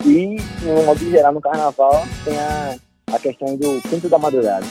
[0.04, 2.76] E, no modo geral, no carnaval, tem a,
[3.12, 4.66] a questão do quinto da madrugada.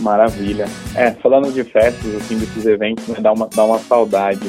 [0.00, 0.66] Maravilha.
[0.94, 4.48] É, falando de festas, assim, desses eventos, né, dá, uma, dá uma saudade.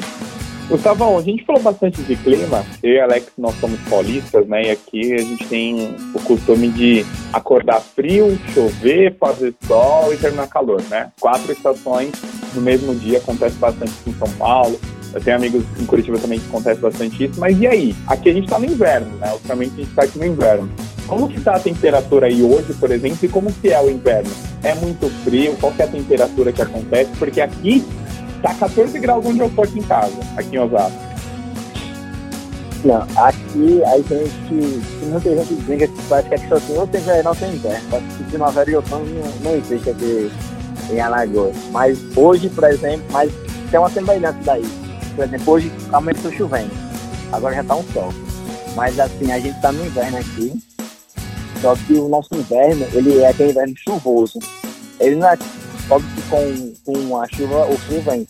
[0.70, 2.64] Gustavão, a gente falou bastante de clima.
[2.84, 4.66] Eu e Alex, nós somos paulistas, né?
[4.66, 10.48] E aqui a gente tem o costume de acordar frio, chover, fazer sol e terminar
[10.48, 11.12] calor, né?
[11.20, 12.12] Quatro estações
[12.54, 14.80] no mesmo dia, acontece bastante aqui em São Paulo.
[15.12, 17.40] Eu tenho amigos em Curitiba também que acontece bastante isso.
[17.40, 17.96] Mas e aí?
[18.06, 19.34] Aqui a gente tá no inverno, né?
[19.34, 20.70] Ultimamente a gente tá aqui no inverno.
[21.10, 24.30] Como que tá a temperatura aí hoje, por exemplo, e como que é o inverno?
[24.64, 25.58] É muito frio?
[25.60, 27.10] Qual é a temperatura que acontece?
[27.18, 27.84] Porque aqui
[28.44, 31.10] tá 14 graus onde eu tô aqui em casa, aqui em Osasco.
[32.86, 37.02] Não, aqui a gente, muita gente brinca que parece que aqui só tem ou tem
[37.02, 37.88] verão ou tem inverno.
[37.90, 39.06] Parece que primavera e outono
[39.44, 40.32] não, existe aqui
[40.92, 41.56] em Alagoas.
[41.72, 43.32] Mas hoje, por exemplo, mas
[43.72, 44.66] tem uma semelhança daí.
[45.16, 46.72] Por exemplo, hoje aumentou chovendo.
[47.32, 48.14] Agora já tá um sol.
[48.76, 50.69] Mas assim, a gente tá no inverno aqui.
[51.62, 54.40] Só que o nosso inverno, ele é aquele inverno chuvoso.
[55.00, 55.38] Ele não é
[55.90, 58.28] óbvio que com, com a chuva o frio vem.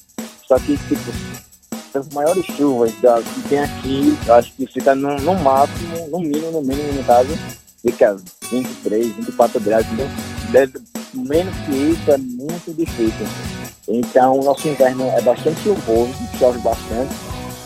[0.47, 1.11] Só que, tipo,
[1.93, 6.19] as maiores chuvas da, que tem aqui, eu acho que fica no, no máximo, no
[6.19, 7.29] mínimo, no mínimo, no caso,
[7.81, 8.17] fica
[8.51, 9.85] 23, 24 graus.
[9.93, 10.07] Então,
[10.51, 10.79] deve,
[11.13, 13.27] menos que isso é muito difícil.
[13.87, 17.13] Então, o nosso inverno é bastante chuvoso, chove bastante,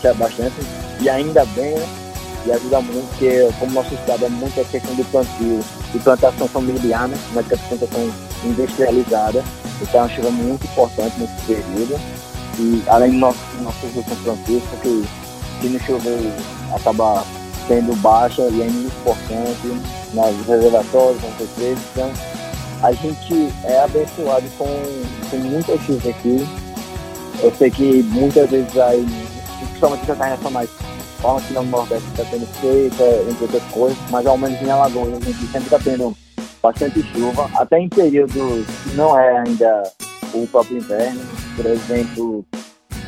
[0.00, 0.54] chove bastante,
[1.00, 2.03] e ainda bem, né?
[2.46, 5.60] E ajuda muito, porque como nosso estado é muito a questão do plantio
[5.94, 7.16] e plantação familiar, né?
[7.32, 8.12] Não é plantação
[8.44, 9.44] industrializada,
[9.80, 12.00] então é uma chuva muito importante nesse período.
[12.58, 15.04] E além do nosso, nosso uso plantio, porque
[15.60, 16.32] se não chover
[16.74, 17.24] acaba
[17.66, 21.84] sendo baixa e é muito importante nas reservatórios, nas represas.
[21.92, 22.12] Então
[22.82, 24.66] a gente é abençoado com,
[25.30, 26.46] com muita chuva aqui.
[27.42, 29.06] Eu sei que muitas vezes aí,
[29.60, 30.70] principalmente as nacionais,
[31.24, 35.14] falam que no Nordeste está tendo seca, entre outras coisas, mas ao menos em Alagoas
[35.14, 36.14] a gente sempre está tendo
[36.62, 39.90] bastante chuva, até em períodos que não é ainda
[40.34, 41.22] o próprio inverno,
[41.56, 42.44] por exemplo,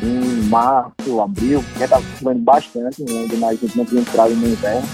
[0.03, 3.29] em março, abril, já está chovendo bastante, né?
[3.31, 4.89] ainda a gente não tinha entrado no inverno,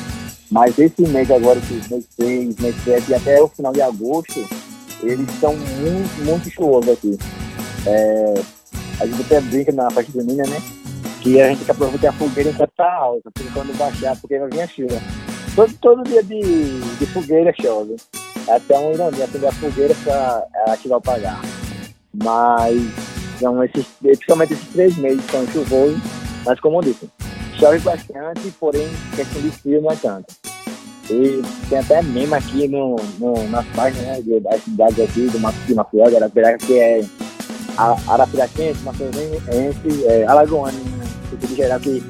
[0.51, 4.45] mas esse mês agora, que mês 6, mês 7 e até o final de agosto,
[5.01, 7.17] eles estão muito, muito chuvosos aqui.
[7.87, 8.35] É,
[8.99, 10.82] a gente até brinca na festa junina, né?
[11.23, 14.39] Que a gente tem que aproveitar a fogueira enquanto está alta, porque quando baixar, porque
[14.39, 15.01] vai vir a chuva.
[15.55, 17.97] Todo, todo dia de, de fogueira chove.
[18.49, 21.41] É até uma ironia acender a fogueira para ativar o pagar.
[22.25, 22.83] Mas,
[23.39, 26.01] são esses, principalmente esses três meses são chuvosos,
[26.45, 27.09] mas como eu disse,
[27.59, 30.35] chove bastante, porém, questão de frio não é tanto.
[31.11, 35.57] E tem até meme aqui no, no, nas páginas né, das cidades aqui, do Mato
[35.67, 37.05] de Arapiraca, que é
[38.09, 41.02] Arapiraquense, Mafiosense, é, Alagoano, no
[41.33, 42.03] sentido geral, que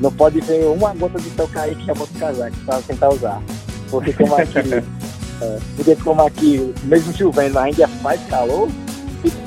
[0.00, 3.08] não pode ver uma gota de sol cair que já bota o casaco para tentar
[3.10, 3.42] usar.
[3.90, 4.58] Porque como aqui,
[5.40, 8.68] é, porque como aqui, mesmo chovendo, ainda faz calor,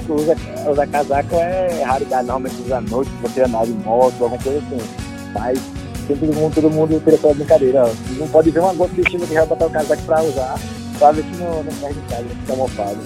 [0.09, 0.35] usa,
[0.69, 4.89] usa casaco é raridade, normalmente usa à noite, você andar de moto, alguma coisa assim.
[5.33, 5.59] Mas
[6.07, 7.91] todo mundo, todo mundo tira aquela brincadeira, ó.
[8.17, 10.59] Não pode ver uma gota de chuva que já botar o casaco pra usar,
[10.97, 12.97] pra ver se não, não perde casa, fica mofado.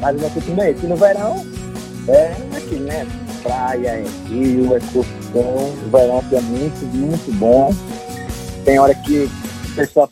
[0.00, 0.86] Mas o nosso time é esse.
[0.86, 1.44] No verão,
[2.08, 3.06] é aqui, né?
[3.42, 5.74] Praia, é rio, é excursão.
[5.86, 7.74] O verão aqui é muito, muito bom.
[8.64, 9.30] Tem hora que
[9.70, 10.10] o pessoal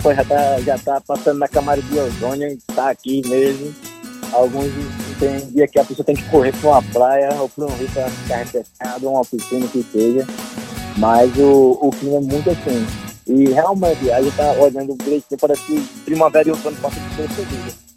[0.00, 3.74] fã já tá, já tá passando na camada de ozônio e tá aqui mesmo.
[4.32, 4.70] Alguns
[5.18, 7.88] tem dia que a pessoa tem que correr para uma praia ou para um rio
[7.92, 10.26] para ficar refrescado, uma piscina que seja.
[10.96, 12.86] Mas o, o clima é muito assim.
[13.26, 17.16] E realmente, a gente tá olhando o bilhete, parece que primavera e outono passam de
[17.16, 17.87] percebido.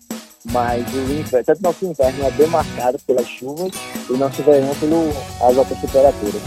[0.51, 3.71] Mas o inverno, tanto nosso inverno é bem marcado pelas chuvas
[4.09, 6.41] e nosso verão pelas altas temperaturas.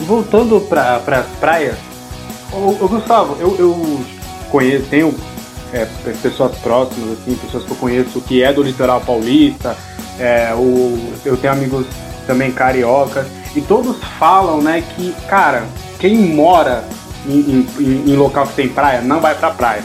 [0.00, 1.76] Voltando para as praias,
[2.52, 4.00] ô, ô, Gustavo, eu, eu
[4.50, 5.14] conheço, tenho
[5.72, 5.86] é,
[6.22, 9.76] pessoas próximas, assim, pessoas que eu conheço que é do litoral paulista,
[10.18, 11.86] é, o, eu tenho amigos
[12.26, 15.64] também cariocas, e todos falam, né, que, cara,
[15.98, 16.84] quem mora
[17.26, 19.82] em, em, em local que tem praia não vai pra praia.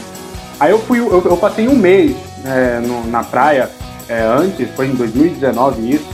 [0.58, 2.16] Aí eu fui, eu, eu passei um mês
[2.46, 3.70] é, no, na praia
[4.08, 6.08] é, antes, foi em 2019 isso,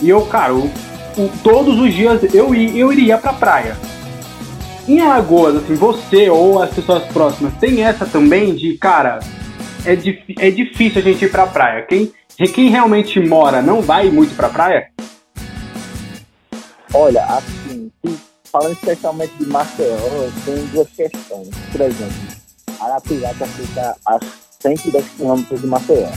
[0.00, 3.76] e eu, cara, o, o, todos os dias eu, eu iria pra praia.
[4.88, 9.18] Em Alagoas, assim, você ou as pessoas próximas tem essa também de, cara,
[9.84, 9.92] é,
[10.46, 11.82] é difícil a gente ir pra praia.
[11.82, 12.12] Quem,
[12.54, 14.90] quem realmente mora não vai muito pra praia?
[16.94, 17.90] Olha, assim,
[18.44, 19.96] falando especialmente de Maceió,
[20.44, 21.48] tem duas questões.
[21.72, 22.14] Por exemplo,
[22.80, 24.18] Arapiraca fica a
[24.60, 26.08] 110 km de Maceió.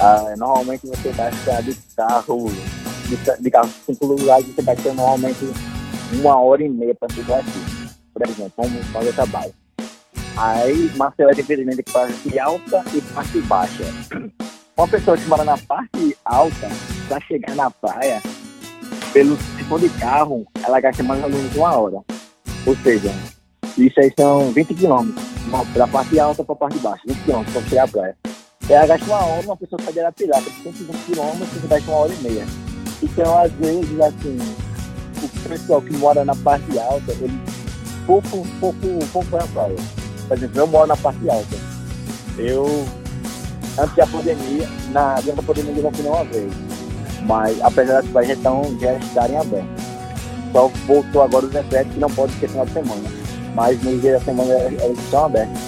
[0.00, 2.50] Ah, normalmente você ficar de carro,
[3.08, 5.38] de, de carro cinco lugares, você ter normalmente
[6.14, 7.92] uma hora e meia para chegar aqui.
[8.12, 9.54] Por exemplo, vamos fazer trabalho.
[10.36, 13.84] Aí Maceió é dividida entre parte alta e parte baixa.
[14.76, 16.68] Uma pessoa que mora na parte alta,
[17.06, 18.22] para chegar na praia,
[19.12, 19.36] pelo,
[19.68, 22.02] for de carro, ela gasta mais ou menos uma hora.
[22.66, 23.10] Ou seja,
[23.78, 25.24] isso aí são 20 quilômetros,
[25.74, 28.16] da parte alta para a parte baixa, 20 quilômetros para chegar à praia.
[28.68, 32.12] Ela gasta uma hora, uma pessoa sai de Arapiraca, 120 quilômetros, você gasta uma hora
[32.12, 32.46] e meia.
[33.02, 34.38] Então, às vezes, assim,
[35.22, 37.40] o pessoal que mora na parte alta, ele
[38.06, 39.76] pouco, pouco, pouco vai à praia.
[40.28, 41.56] Por exemplo, eu moro na parte alta.
[42.38, 42.66] Eu,
[43.78, 46.52] antes da pandemia, na, durante a pandemia eu não fui nenhuma vez.
[47.26, 49.82] Mas, apesar das praias então, já estarem abertas.
[50.52, 53.21] Só voltou agora o decreto que não pode ser final de semana.
[53.54, 55.58] Mas no dia da semana elas estão abertas.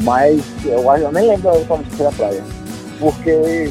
[0.00, 2.42] Mas eu, eu nem lembro a que fui à praia.
[2.98, 3.70] Porque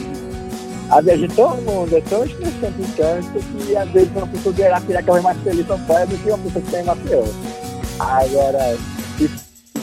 [0.90, 4.54] a viagem de todo mundo é tão estressante em canto que às vezes uma pessoa
[4.54, 7.24] de Arapiraca vai mais feliz na praia do que uma pessoa que tem em Maceió.
[8.00, 8.78] Agora,
[9.18, 9.30] se,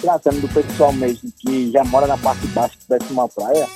[0.00, 3.68] tratando do pessoal mesmo que já mora na parte baixa que uma praia,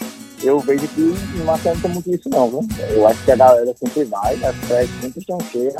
[0.43, 2.69] eu vejo que não tem muito isso não, viu?
[2.91, 5.75] Eu acho que a galera sempre vai, as praias sempre estão cheias.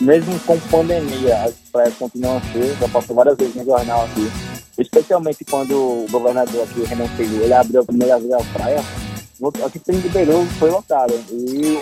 [0.00, 4.30] Mesmo com pandemia, as praias continuam cheias, já passou várias vezes no jornal aqui.
[4.78, 8.80] Especialmente quando o governador aqui, Renan Filho, ele abriu a primeira vez a praia,
[9.64, 11.12] aqui em Ribeirão foi lotado.
[11.30, 11.78] E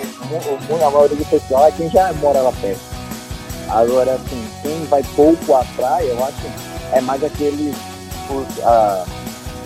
[0.83, 2.81] a maioria do pessoal é quem já mora lá perto.
[3.69, 6.37] Agora, assim, quem vai pouco à praia, eu acho
[6.93, 7.75] é mais aqueles,
[8.31, 9.05] os, ah,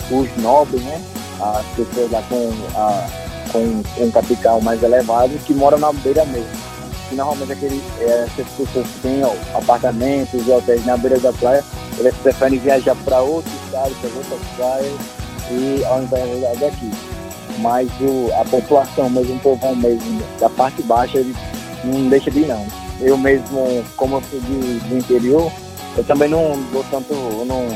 [0.09, 1.01] os nobres, né?
[1.39, 3.07] As pessoas lá com, ah,
[3.51, 6.70] com um capital mais elevado que moram na beira mesmo.
[7.11, 11.63] E normalmente aqueles, é, pessoas que têm ó, apartamentos e hotéis na beira da praia,
[11.97, 14.99] eles preferem viajar para outros estados, para outras praias,
[15.51, 16.91] e ao invés daqui
[17.59, 21.35] mas o, a população mesmo, o povão mesmo, da parte baixa, ele
[21.83, 22.65] não deixa de ir não.
[22.99, 25.51] Eu mesmo, como eu sou de, do interior,
[25.97, 27.67] eu também não dou tanto, não,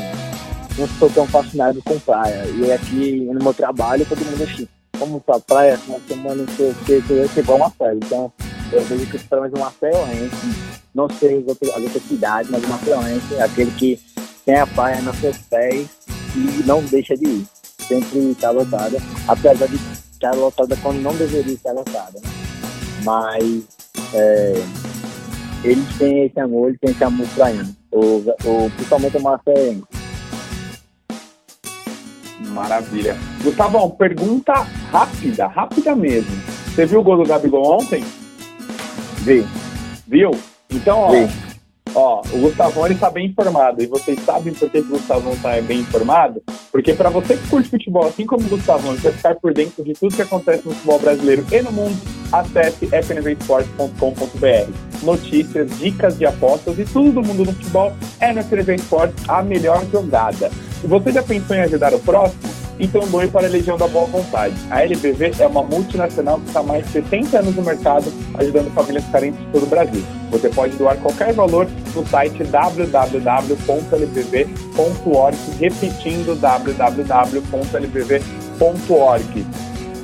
[0.78, 2.44] não sou tão fascinado com praia.
[2.46, 4.68] E aqui no meu trabalho, todo mundo assim,
[4.98, 7.96] como pra praia, uma semana, que, sempre vou uma praia.
[7.96, 8.32] Então,
[8.72, 10.56] eu vejo que pelo menos uma cearense,
[10.94, 14.00] não sei as outras, as outras cidades, mas uma cearense é aquele que
[14.44, 15.88] tem a praia nos seus pés
[16.34, 17.46] e não deixa de ir
[17.86, 18.98] sempre está lotada,
[19.28, 22.20] apesar de estar lotada quando não deveria estar lotada.
[23.04, 23.64] Mas
[24.12, 24.54] é,
[25.64, 29.88] eles têm esse amor, eles têm esse amor praiano, o, o, principalmente o Marcelo.
[32.48, 33.16] Maravilha.
[33.42, 34.52] Gustavão, pergunta
[34.90, 36.30] rápida, rápida mesmo.
[36.74, 38.04] Você viu o gol do Gabigol ontem?
[39.26, 39.44] Vi.
[40.06, 40.30] Viu?
[40.70, 41.28] Então, ó, Vi.
[41.96, 43.82] Ó, o Gustavão ele tá bem informado.
[43.82, 46.40] E vocês sabem por que o Gustavão tá bem informado?
[46.70, 49.82] Porque para você que curte futebol, assim como o Gustavão, e quer ficar por dentro
[49.82, 51.96] de tudo que acontece no futebol brasileiro e no mundo,
[52.30, 55.02] acesse fnvesports.com.br.
[55.02, 59.42] Notícias, dicas de apostas e tudo do mundo do futebol é no FNV Esportes a
[59.42, 60.50] melhor jogada.
[60.80, 62.40] Se você já pensou em ajudar o próximo,
[62.78, 64.54] então doe para a Legião da Boa Vontade.
[64.70, 68.72] A LBV é uma multinacional que está há mais de 60 anos no mercado, ajudando
[68.74, 70.04] famílias carentes de todo o Brasil.
[70.30, 72.96] Você pode doar qualquer valor no site www.lbv.org,
[75.58, 77.46] repetindo www.lbv.org.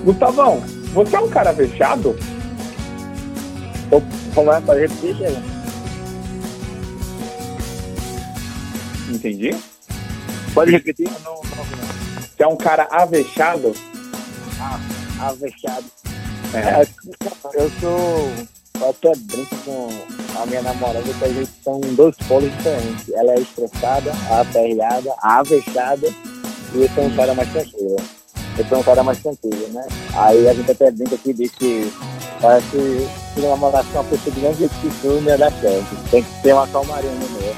[0.05, 0.61] Gustavão,
[0.93, 2.17] você é um cara fechado?
[4.35, 5.17] Como é para repetir,
[9.11, 9.55] Entendi.
[10.55, 11.11] Pode repetir?
[11.23, 12.22] Não, não, não.
[12.43, 13.73] Você é um cara avexado?
[14.61, 14.81] Ah,
[15.29, 15.85] avexado.
[16.53, 16.83] É.
[16.83, 16.87] é
[17.55, 18.33] eu sou.
[18.81, 19.89] Eu até brinco com
[20.43, 23.11] a minha namorada que a gente são dois polos diferentes.
[23.13, 26.09] Ela é estressada, aperreada, avexada,
[26.75, 27.97] e eu sou um cara mais tranquilo.
[28.59, 29.87] Eu sou um cara mais tranquilo, né?
[30.17, 31.93] Aí a gente até brinca aqui diz que
[32.41, 32.67] parece
[33.35, 36.11] que namorar com uma pessoa de grande tu não ia dar certo.
[36.11, 37.55] Tem que ter uma calmaria no meio.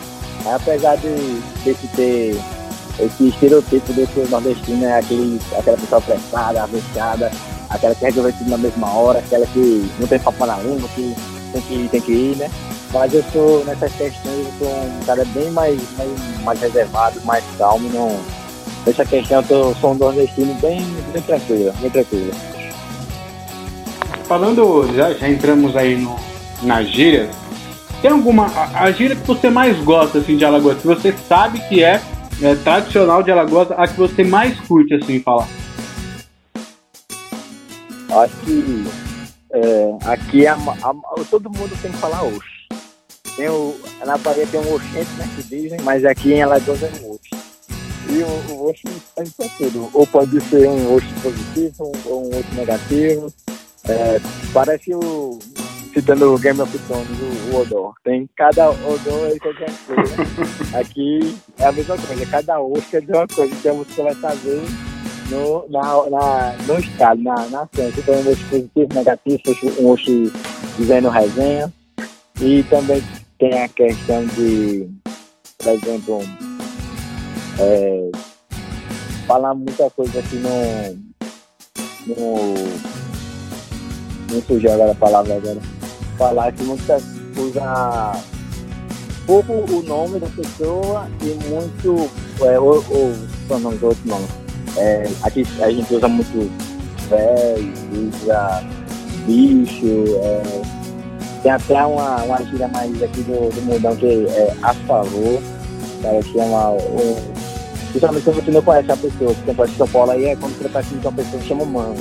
[0.55, 2.54] Apesar de ter que ter
[2.99, 7.31] esse estereotipo desse nordestino é aquele, aquela pessoa prestada, avexada,
[7.71, 11.15] aquela que resolve tudo na mesma hora, aquela que não tem papo na língua, que
[11.53, 12.51] tem que ir, tem que ir, né?
[12.93, 16.11] Mas eu sou, nessas questões, eu sou um cara bem mais, mais,
[16.45, 18.19] mais reservado, mais calmo, não...
[18.87, 20.81] Nessa questão eu sou um nordestino bem,
[21.13, 22.33] bem tranquilo, bem tranquilo.
[24.25, 26.17] Falando, já, já entramos aí no,
[26.63, 27.31] nas gírias,
[28.03, 31.59] tem alguma, a, a gíria que você mais gosta, assim, de Alagoas, que você sabe
[31.69, 32.01] que é
[32.43, 35.49] é, tradicional de Alagoas, a que você mais curte, assim, falar?
[38.11, 38.85] Acho que
[39.53, 42.55] é, aqui a, a, todo mundo tem que falar oxe.
[43.37, 43.75] Tem o,
[44.05, 47.31] na Bahia tem um oxente, né, que dizem, mas aqui em Alagoas é um oxe.
[48.11, 48.83] E o, o oxe
[49.17, 49.91] faz pra tudo.
[49.93, 53.33] Ou pode ser um oxe positivo ou um oxe negativo.
[53.89, 54.21] É,
[54.53, 55.39] parece o
[55.95, 57.95] citando o Game of Thrones, o, o Odor.
[58.03, 60.15] Tem cada Odor aí qualquer coisa.
[60.79, 63.55] Aqui é a mesma coisa, cada osca é de uma coisa.
[63.55, 64.63] Então você vai saber
[65.31, 68.01] no, na, na, no estado, na, na ciência.
[68.01, 69.41] Então, um osso positivo, negativo,
[69.81, 70.33] um osso
[70.77, 71.73] dizendo resenha.
[72.41, 73.03] E também
[73.39, 74.89] tem a questão de,
[75.59, 76.21] por exemplo,
[77.61, 78.11] é,
[79.27, 81.15] falar muita coisa aqui no.
[82.09, 82.55] no
[84.33, 85.74] não surgiu agora a palavra agora.
[86.17, 87.01] Falar que muita
[87.37, 88.13] usa
[89.27, 92.11] pouco o nome da pessoa e muito.
[92.41, 93.15] É, ou, ou
[93.49, 94.27] só não, outro nome.
[94.77, 96.51] É, aqui a gente usa muito
[97.09, 98.65] velho, usa
[99.27, 99.87] bicho,
[100.23, 100.43] é,
[101.43, 105.41] tem até uma, uma gíria mais aqui do, do mundão que é a favor,
[106.03, 107.35] cara, chama um,
[107.95, 110.59] Principalmente quando você não conhece a pessoa, por exemplo, em São Paulo aí é quando
[110.59, 111.95] você tá com uma pessoa que chama mano.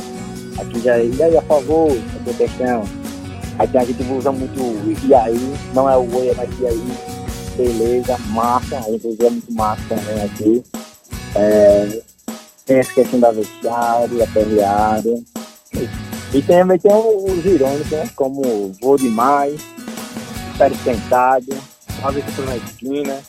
[0.59, 2.83] Aqui já é, e aí, a favor, essa questão.
[3.59, 4.59] Aqui a gente usa muito
[5.05, 6.83] e aí, não é o oi, é mais e aí,
[7.55, 10.63] beleza, massa, a gente usa muito massa também aqui.
[11.35, 12.01] É,
[12.65, 15.21] tem essa questão da vestiária, aperreada.
[16.33, 18.09] E também tem os irônicos, né?
[18.15, 19.61] Como vou demais,
[20.51, 21.55] espero sentado,
[21.99, 23.19] uma vez tô na esquina.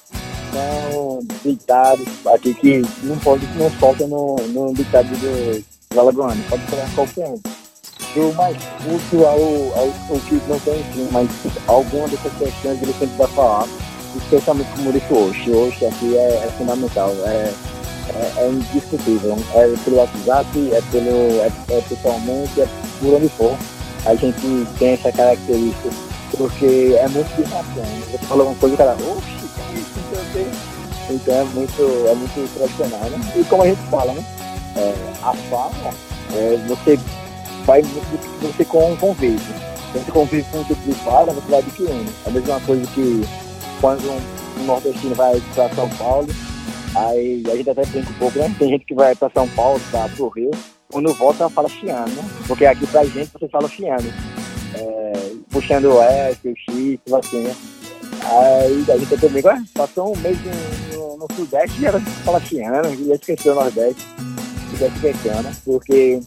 [0.53, 6.95] São ditados aqui que não pode, não falta no, no ditado do Alagoano, pode ser
[6.95, 7.64] qualquer um.
[8.15, 11.29] Do mais curto ao, ao, ao que não tem enfim, mas
[11.67, 13.67] alguma dessas questões ele sempre vai falar,
[14.17, 15.51] especialmente como disse hoje.
[15.51, 17.11] Hoje aqui é, é fundamental.
[17.27, 17.53] É,
[18.11, 19.37] é, é, indiscutível.
[19.55, 22.69] É pelo WhatsApp, é, pelo, é, é pessoalmente, é
[23.01, 23.57] por onde for.
[24.07, 25.89] A gente tem essa característica,
[26.37, 27.65] porque é muito bizarro.
[28.11, 30.75] Você fala uma coisa e o cara, oxe, que isso, não sei o.
[31.11, 33.33] Então é muito, é muito tradicional, né?
[33.37, 34.25] E como a gente fala, né?
[34.77, 35.95] É, a fala,
[36.35, 36.99] é, você
[37.65, 39.39] vai você convive.
[39.93, 42.13] Se você convive com um tipo de fala, você vai adquirindo.
[42.27, 43.23] É a mesma coisa que
[43.81, 46.29] quando um, nordestino vai para São Paulo,
[46.97, 48.55] Aí a gente até brinca um pouco, né?
[48.57, 50.51] Tem gente que vai para São Paulo, para pro Rio,
[50.91, 52.23] quando volta fala chiano, né?
[52.47, 54.09] Porque aqui pra gente você fala chiano.
[54.75, 57.57] É, puxando o S, o X, assim, né?
[58.23, 60.39] Aí a gente até brinca, ué, passou um mês
[60.95, 64.07] no, no, Sudeste e ela fala chiano, e esqueceu o Nordeste.
[64.71, 65.53] Sudeste esqueceu, né?
[65.65, 66.21] Porque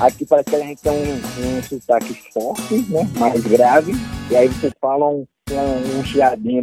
[0.00, 3.08] aqui parece que a gente tem um, um sotaque forte, né?
[3.18, 3.92] Mais grave,
[4.30, 6.62] e aí vocês falam um, um, chiadinho,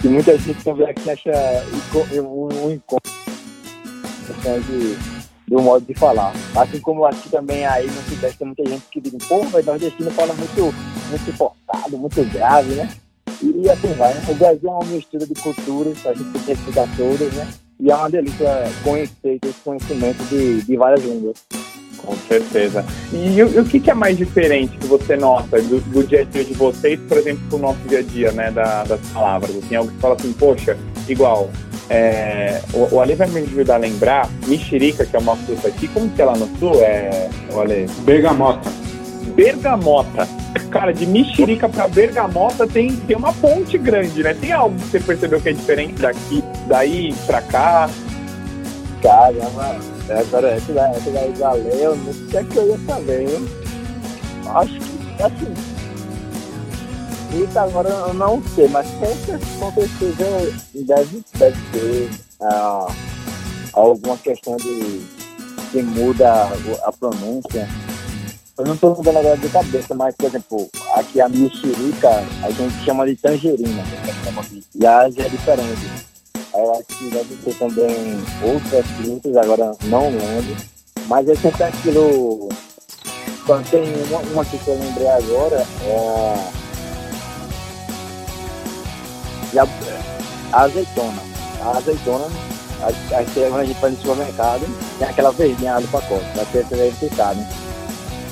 [0.00, 1.30] que muita gente também aqui acha
[2.20, 3.12] um, encontro
[4.66, 4.96] de,
[5.48, 6.32] do modo de falar.
[6.54, 10.10] Assim como aqui também aí no Sudeste tem muita gente que diz, pô, mas nordestino
[10.10, 10.74] fala muito,
[11.10, 12.88] muito forçado, muito grave, né?
[13.42, 14.22] E assim vai, né?
[14.28, 17.48] O Brasil é uma mistura de culturas, a gente tem que todas, né?
[17.78, 18.48] E é uma delícia
[18.82, 21.36] conhecer esse conhecimento de, de várias línguas.
[21.98, 22.84] Com certeza.
[23.12, 26.24] E, o, o que, que, é mais diferente que você nota do, do, dia a
[26.24, 29.56] dia de vocês, por exemplo, pro nosso dia a dia, né, da, das palavras?
[29.56, 30.76] Assim, algo que fala assim, poxa,
[31.08, 31.50] igual,
[31.88, 35.88] é, o, o Ale vai me ajudar a lembrar, mexerica, que é uma fruta aqui,
[35.88, 36.74] como que é lá no sul?
[36.82, 37.86] É, o Ale?
[38.00, 38.70] Bergamota.
[39.34, 40.28] Bergamota.
[40.70, 44.34] Cara, de mexerica para bergamota tem, tem uma ponte grande, né?
[44.34, 47.90] Tem algo que você percebeu que é diferente daqui, daí para cá?
[49.02, 49.76] Caramba,
[50.10, 53.48] agora essa daí, essa daí valeu, não sei o que eu ia saber, hein?
[54.54, 55.54] Acho que, assim,
[57.42, 58.86] isso agora eu não sei, mas
[59.58, 60.24] com certeza
[60.74, 62.86] deve, deve ter ah,
[63.72, 65.02] alguma questão de
[65.70, 66.48] que muda
[66.84, 67.68] a, pronúncia.
[68.56, 72.08] Eu não estou lembrando agora de cabeça, mas, por exemplo, aqui a mexerica
[72.42, 73.82] a gente chama de tangerina.
[74.74, 76.15] E a é diferente.
[76.56, 80.56] Eu acho que deve ter também outras frutas, agora não lembro.
[81.06, 82.48] Mas é sempre aquilo.
[83.46, 86.50] Só tem uma, uma que eu lembrei agora, é
[90.52, 91.22] a, azeitona.
[91.62, 92.26] A azeitona,
[92.82, 94.66] a, a, a gente vai no supermercado,
[94.98, 96.24] tem aquela verdinha do pacote,
[96.68, 97.48] deve ficar, né?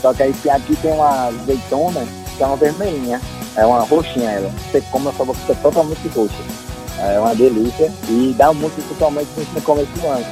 [0.00, 2.06] Só que aí aqui tem uma azeitona
[2.36, 3.20] que é uma vermelhinha,
[3.56, 4.50] é uma roxinha ela.
[4.70, 6.63] Você come a sua boca fica totalmente roxa.
[6.98, 10.26] É uma delícia e dá muito totalmente no começo do ano.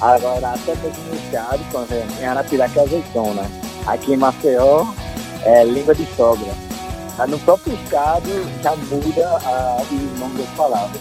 [0.00, 3.42] Agora, até mesmo no estado, quando é em Arapiraca é azeitona.
[3.86, 4.86] Aqui em Maceió
[5.44, 6.52] é língua de sogra.
[7.28, 8.28] No próprio estado
[8.62, 11.00] já muda a, o nome das palavras.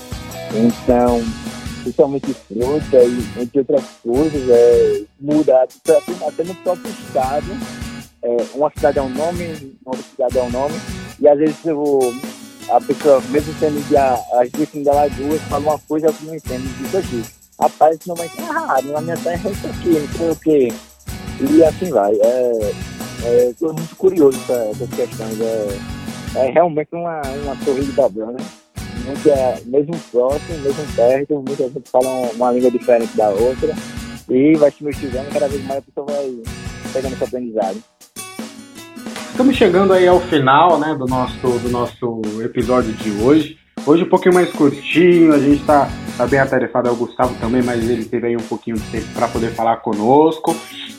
[0.53, 1.23] Então,
[1.81, 7.47] principalmente fruta e entre outras coisas, é, muda até no próprio estado.
[8.21, 10.75] É, uma cidade é um nome, outra cidade é um nome,
[11.21, 12.13] e às vezes eu
[12.71, 16.97] a pessoa, mesmo sendo de as duas duas, fala uma coisa que não entende disso
[16.97, 17.23] aqui.
[17.59, 20.35] Rapaz, isso não vai ser errado, na minha terra é isso aqui, não sei o
[20.35, 20.67] quê.
[21.51, 22.13] E assim vai.
[22.15, 22.71] É,
[23.23, 25.41] é, tô muito curioso com essas questões.
[25.41, 25.77] É,
[26.35, 28.45] é realmente uma, uma torre de Babel, né?
[29.25, 33.73] É, mesmo próximo, mesmo perto, muita gente fala uma língua diferente da outra
[34.29, 36.43] e vai se misturando, cada vez mais a pessoa vai
[36.93, 37.83] pegando esse aprendizado.
[39.39, 43.57] Estamos chegando aí ao final né, do, nosso, do nosso episódio de hoje.
[43.85, 45.87] Hoje um pouquinho mais curtinho, a gente está
[46.17, 49.05] tá bem atarefado, é o Gustavo também, mas ele teve aí um pouquinho de tempo
[49.13, 50.53] para poder falar conosco.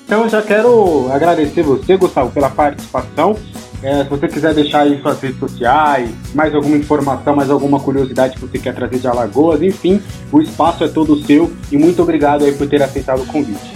[0.07, 3.37] Então eu já quero agradecer você, Gustavo, pela participação.
[3.83, 8.37] É, se você quiser deixar aí suas redes sociais, mais alguma informação, mais alguma curiosidade
[8.37, 10.01] que você quer trazer de Alagoas, enfim,
[10.33, 13.71] o espaço é todo seu e muito obrigado aí por ter aceitado o convite.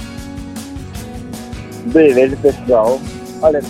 [1.84, 2.98] Beleza, pessoal.
[3.42, 3.60] Olha,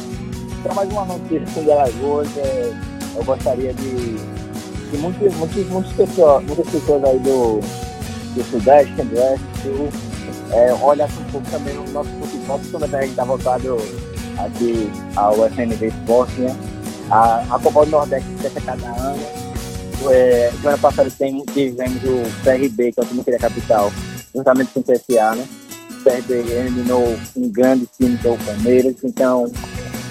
[0.64, 2.72] para mais uma notícia de Alagoas, é,
[3.16, 4.16] eu gostaria de
[4.90, 7.60] que muitas, muitas, muitas, pessoas, muitas pessoas aí do,
[8.34, 9.88] do Sudeste, Centro-Oeste, Sul,
[10.52, 13.76] é, olhassem um pouco também o nosso futebol, principalmente a gente está voltado
[14.38, 16.56] aqui ao FNV Esporte, né?
[17.10, 19.22] A, a Copa do Nordeste é cada ano.
[20.10, 23.92] É, semana passada tem, tivemos o CRB, que é o time da capital,
[24.34, 25.46] juntamente com o CSA, né?
[25.90, 29.50] O CRB eliminou um grande time que é o Palmeiras, então,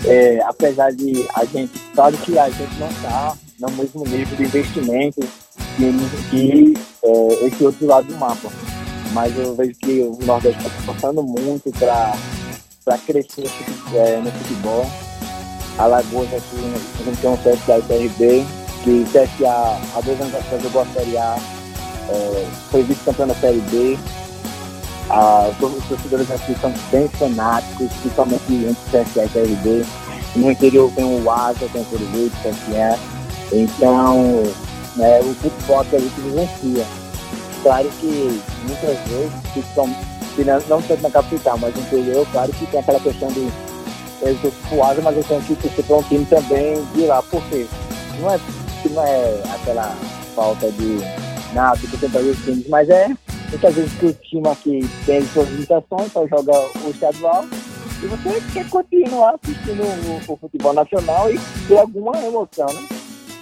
[0.06, 4.44] é, apesar de a gente, claro que a gente não está no mesmo nível de
[4.44, 5.22] investimento
[5.78, 6.74] que, que
[7.04, 8.50] é, esse outro lado do mapa,
[9.14, 13.50] mas eu vejo que o Nordeste está esforçando muito para crescer
[13.94, 14.86] é, no futebol.
[15.78, 16.58] Alagoas aqui,
[17.00, 18.46] a gente tem um teste da ITRB,
[18.84, 21.38] que CSA há dois anos atrás jogou a Série A,
[22.10, 23.98] é, foi vice-campeão da Série B.
[25.10, 29.86] Ah, os torcedores aqui são bem fanáticos, principalmente entre CSA e TRB.
[30.36, 33.00] No interior tem o Asa, tem o Curitiba, o CSA.
[33.52, 34.44] Então,
[34.96, 36.86] né, o futebol que a gente vivencia.
[37.62, 40.14] Claro que muitas vezes, principalmente
[40.68, 43.52] não, tanto na capital, mas no interior, claro que tem aquela questão de
[44.22, 47.22] eu sou mas eu tenho que torcer um time também de lá.
[47.24, 47.68] Por quê?
[48.20, 48.40] Não é,
[48.90, 49.96] não é aquela
[50.34, 51.00] falta de
[51.54, 53.12] nada, que tentar os times, mas é
[53.54, 57.46] muitas vezes que o time aqui tem suas limitações, só joga o estadual,
[58.02, 62.88] e você quer continuar assistindo o, o futebol nacional e ter alguma emoção, né?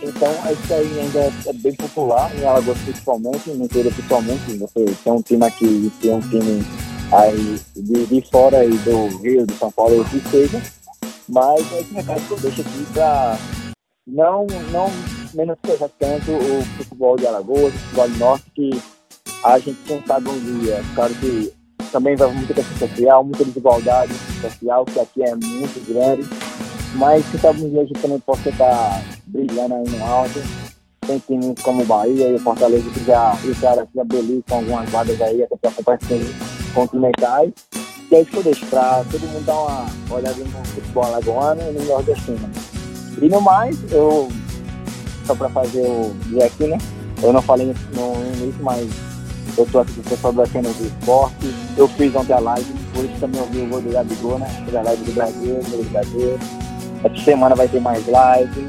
[0.04, 4.58] Então, isso aí ainda é bem popular, em Alagoas principalmente, no interior principalmente.
[4.58, 6.66] Você tem um time aqui, tem um time
[7.12, 10.62] aí de, de fora aí do Rio, de São Paulo, o que seja.
[11.30, 13.38] Mas é esse recado que eu deixo aqui para
[14.08, 14.90] não, não
[15.36, 18.82] menosprezar tanto o futebol de Alagoas, o futebol do Norte, que
[19.44, 21.54] a gente sabe um dia, claro que
[21.92, 26.28] também vai muita questão social, muita desigualdade social, que aqui é muito grande
[26.96, 30.42] mas sabe um dia a gente também possa estar brilhando aí no alto.
[31.08, 35.20] Tem times como Bahia e Fortaleza que já entraram aqui a Belize com algumas vagas
[35.22, 36.28] aí, até para competições
[36.74, 37.52] continentais.
[38.12, 41.62] E é isso que eu deixo, para todo mundo dar uma olhada no futebol alagoano
[41.62, 42.50] e no nordestino.
[43.20, 44.30] E no mais, eu,
[45.26, 46.78] só para fazer o dia aqui, né?
[47.24, 48.90] Eu não falei no início, mas
[49.58, 51.56] eu tô aqui com o pessoal do FN do Esporte.
[51.78, 54.48] Eu fiz ontem a live, isso também ouvi o gol do Gabigol, né?
[54.66, 56.40] Fiz a live do Brasil, do Brasil.
[57.04, 58.68] Essa semana vai ter mais live.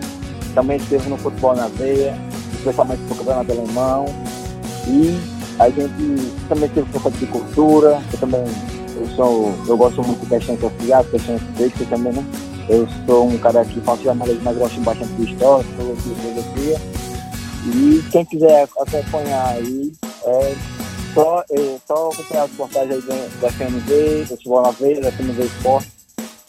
[0.54, 2.16] Também esteve no Futebol na Veia,
[2.52, 4.06] especialmente no Campeonato Alemão.
[4.86, 5.18] E
[5.58, 8.02] a gente também teve um pouco de cultura.
[8.12, 8.44] Eu também
[8.96, 12.24] eu sou, eu gosto muito de questões sociais, questões políticas também, né?
[12.68, 16.80] Eu sou um cara que faço jornalismo, mas gosto bastante de história, filosofia.
[17.66, 19.92] E quem quiser acompanhar aí,
[20.24, 20.54] é
[21.14, 25.92] só, é, só acompanhar as portagens aí da do Futebol na Veia, da FNV Esporte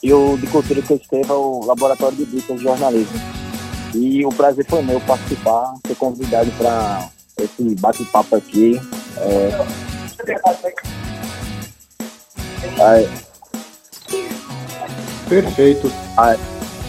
[0.03, 3.19] e o de cultura que eu escrevo é o Laboratório de Dicas de Jornalismo.
[3.95, 7.09] E o prazer foi meu participar, ser convidado para
[7.39, 8.81] esse bate-papo aqui.
[9.17, 9.65] É...
[12.81, 13.09] Aí.
[15.29, 15.91] Perfeito.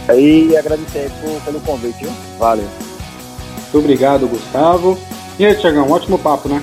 [0.09, 2.13] Aí agradecer por, pelo convite, viu?
[2.39, 2.69] Valeu.
[3.63, 4.99] Muito obrigado, Gustavo.
[5.39, 6.63] E aí, Tiagão, ótimo papo, né?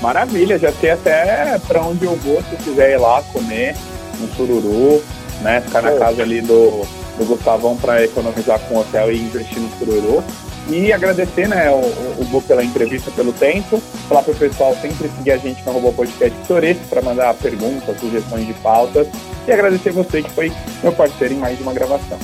[0.00, 3.74] Maravilha, já sei até para onde eu vou se quiser ir lá comer
[4.20, 5.02] um sururu,
[5.40, 5.60] né?
[5.60, 6.86] Ficar na casa ali do,
[7.18, 10.24] do Gustavão para economizar com o hotel e investir no sururu.
[10.68, 13.82] E agradecer, né, o, o Gu pela entrevista, pelo tempo.
[14.08, 18.00] Falar para o pessoal sempre seguir a gente no Robô Podcast Pitoresco para mandar perguntas,
[18.00, 19.06] sugestões de pautas.
[19.46, 20.50] E agradecer você que foi
[20.82, 22.18] meu parceiro em mais uma gravação.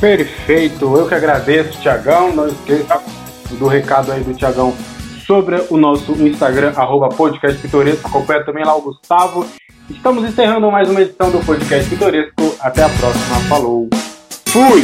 [0.00, 2.34] Perfeito, eu que agradeço, Tiagão.
[2.34, 3.00] Não esqueça
[3.52, 4.74] do recado aí do Tiagão
[5.26, 8.06] sobre o nosso Instagram, arroba podcast pitoresco.
[8.08, 9.46] Acompanha também lá o Gustavo
[9.88, 12.56] Estamos encerrando mais uma edição do podcast Pitoresco.
[12.60, 13.36] Até a próxima.
[13.48, 13.88] Falou.
[14.46, 14.82] Fui!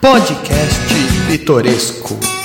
[0.00, 0.94] Podcast
[1.28, 2.35] Pitoresco.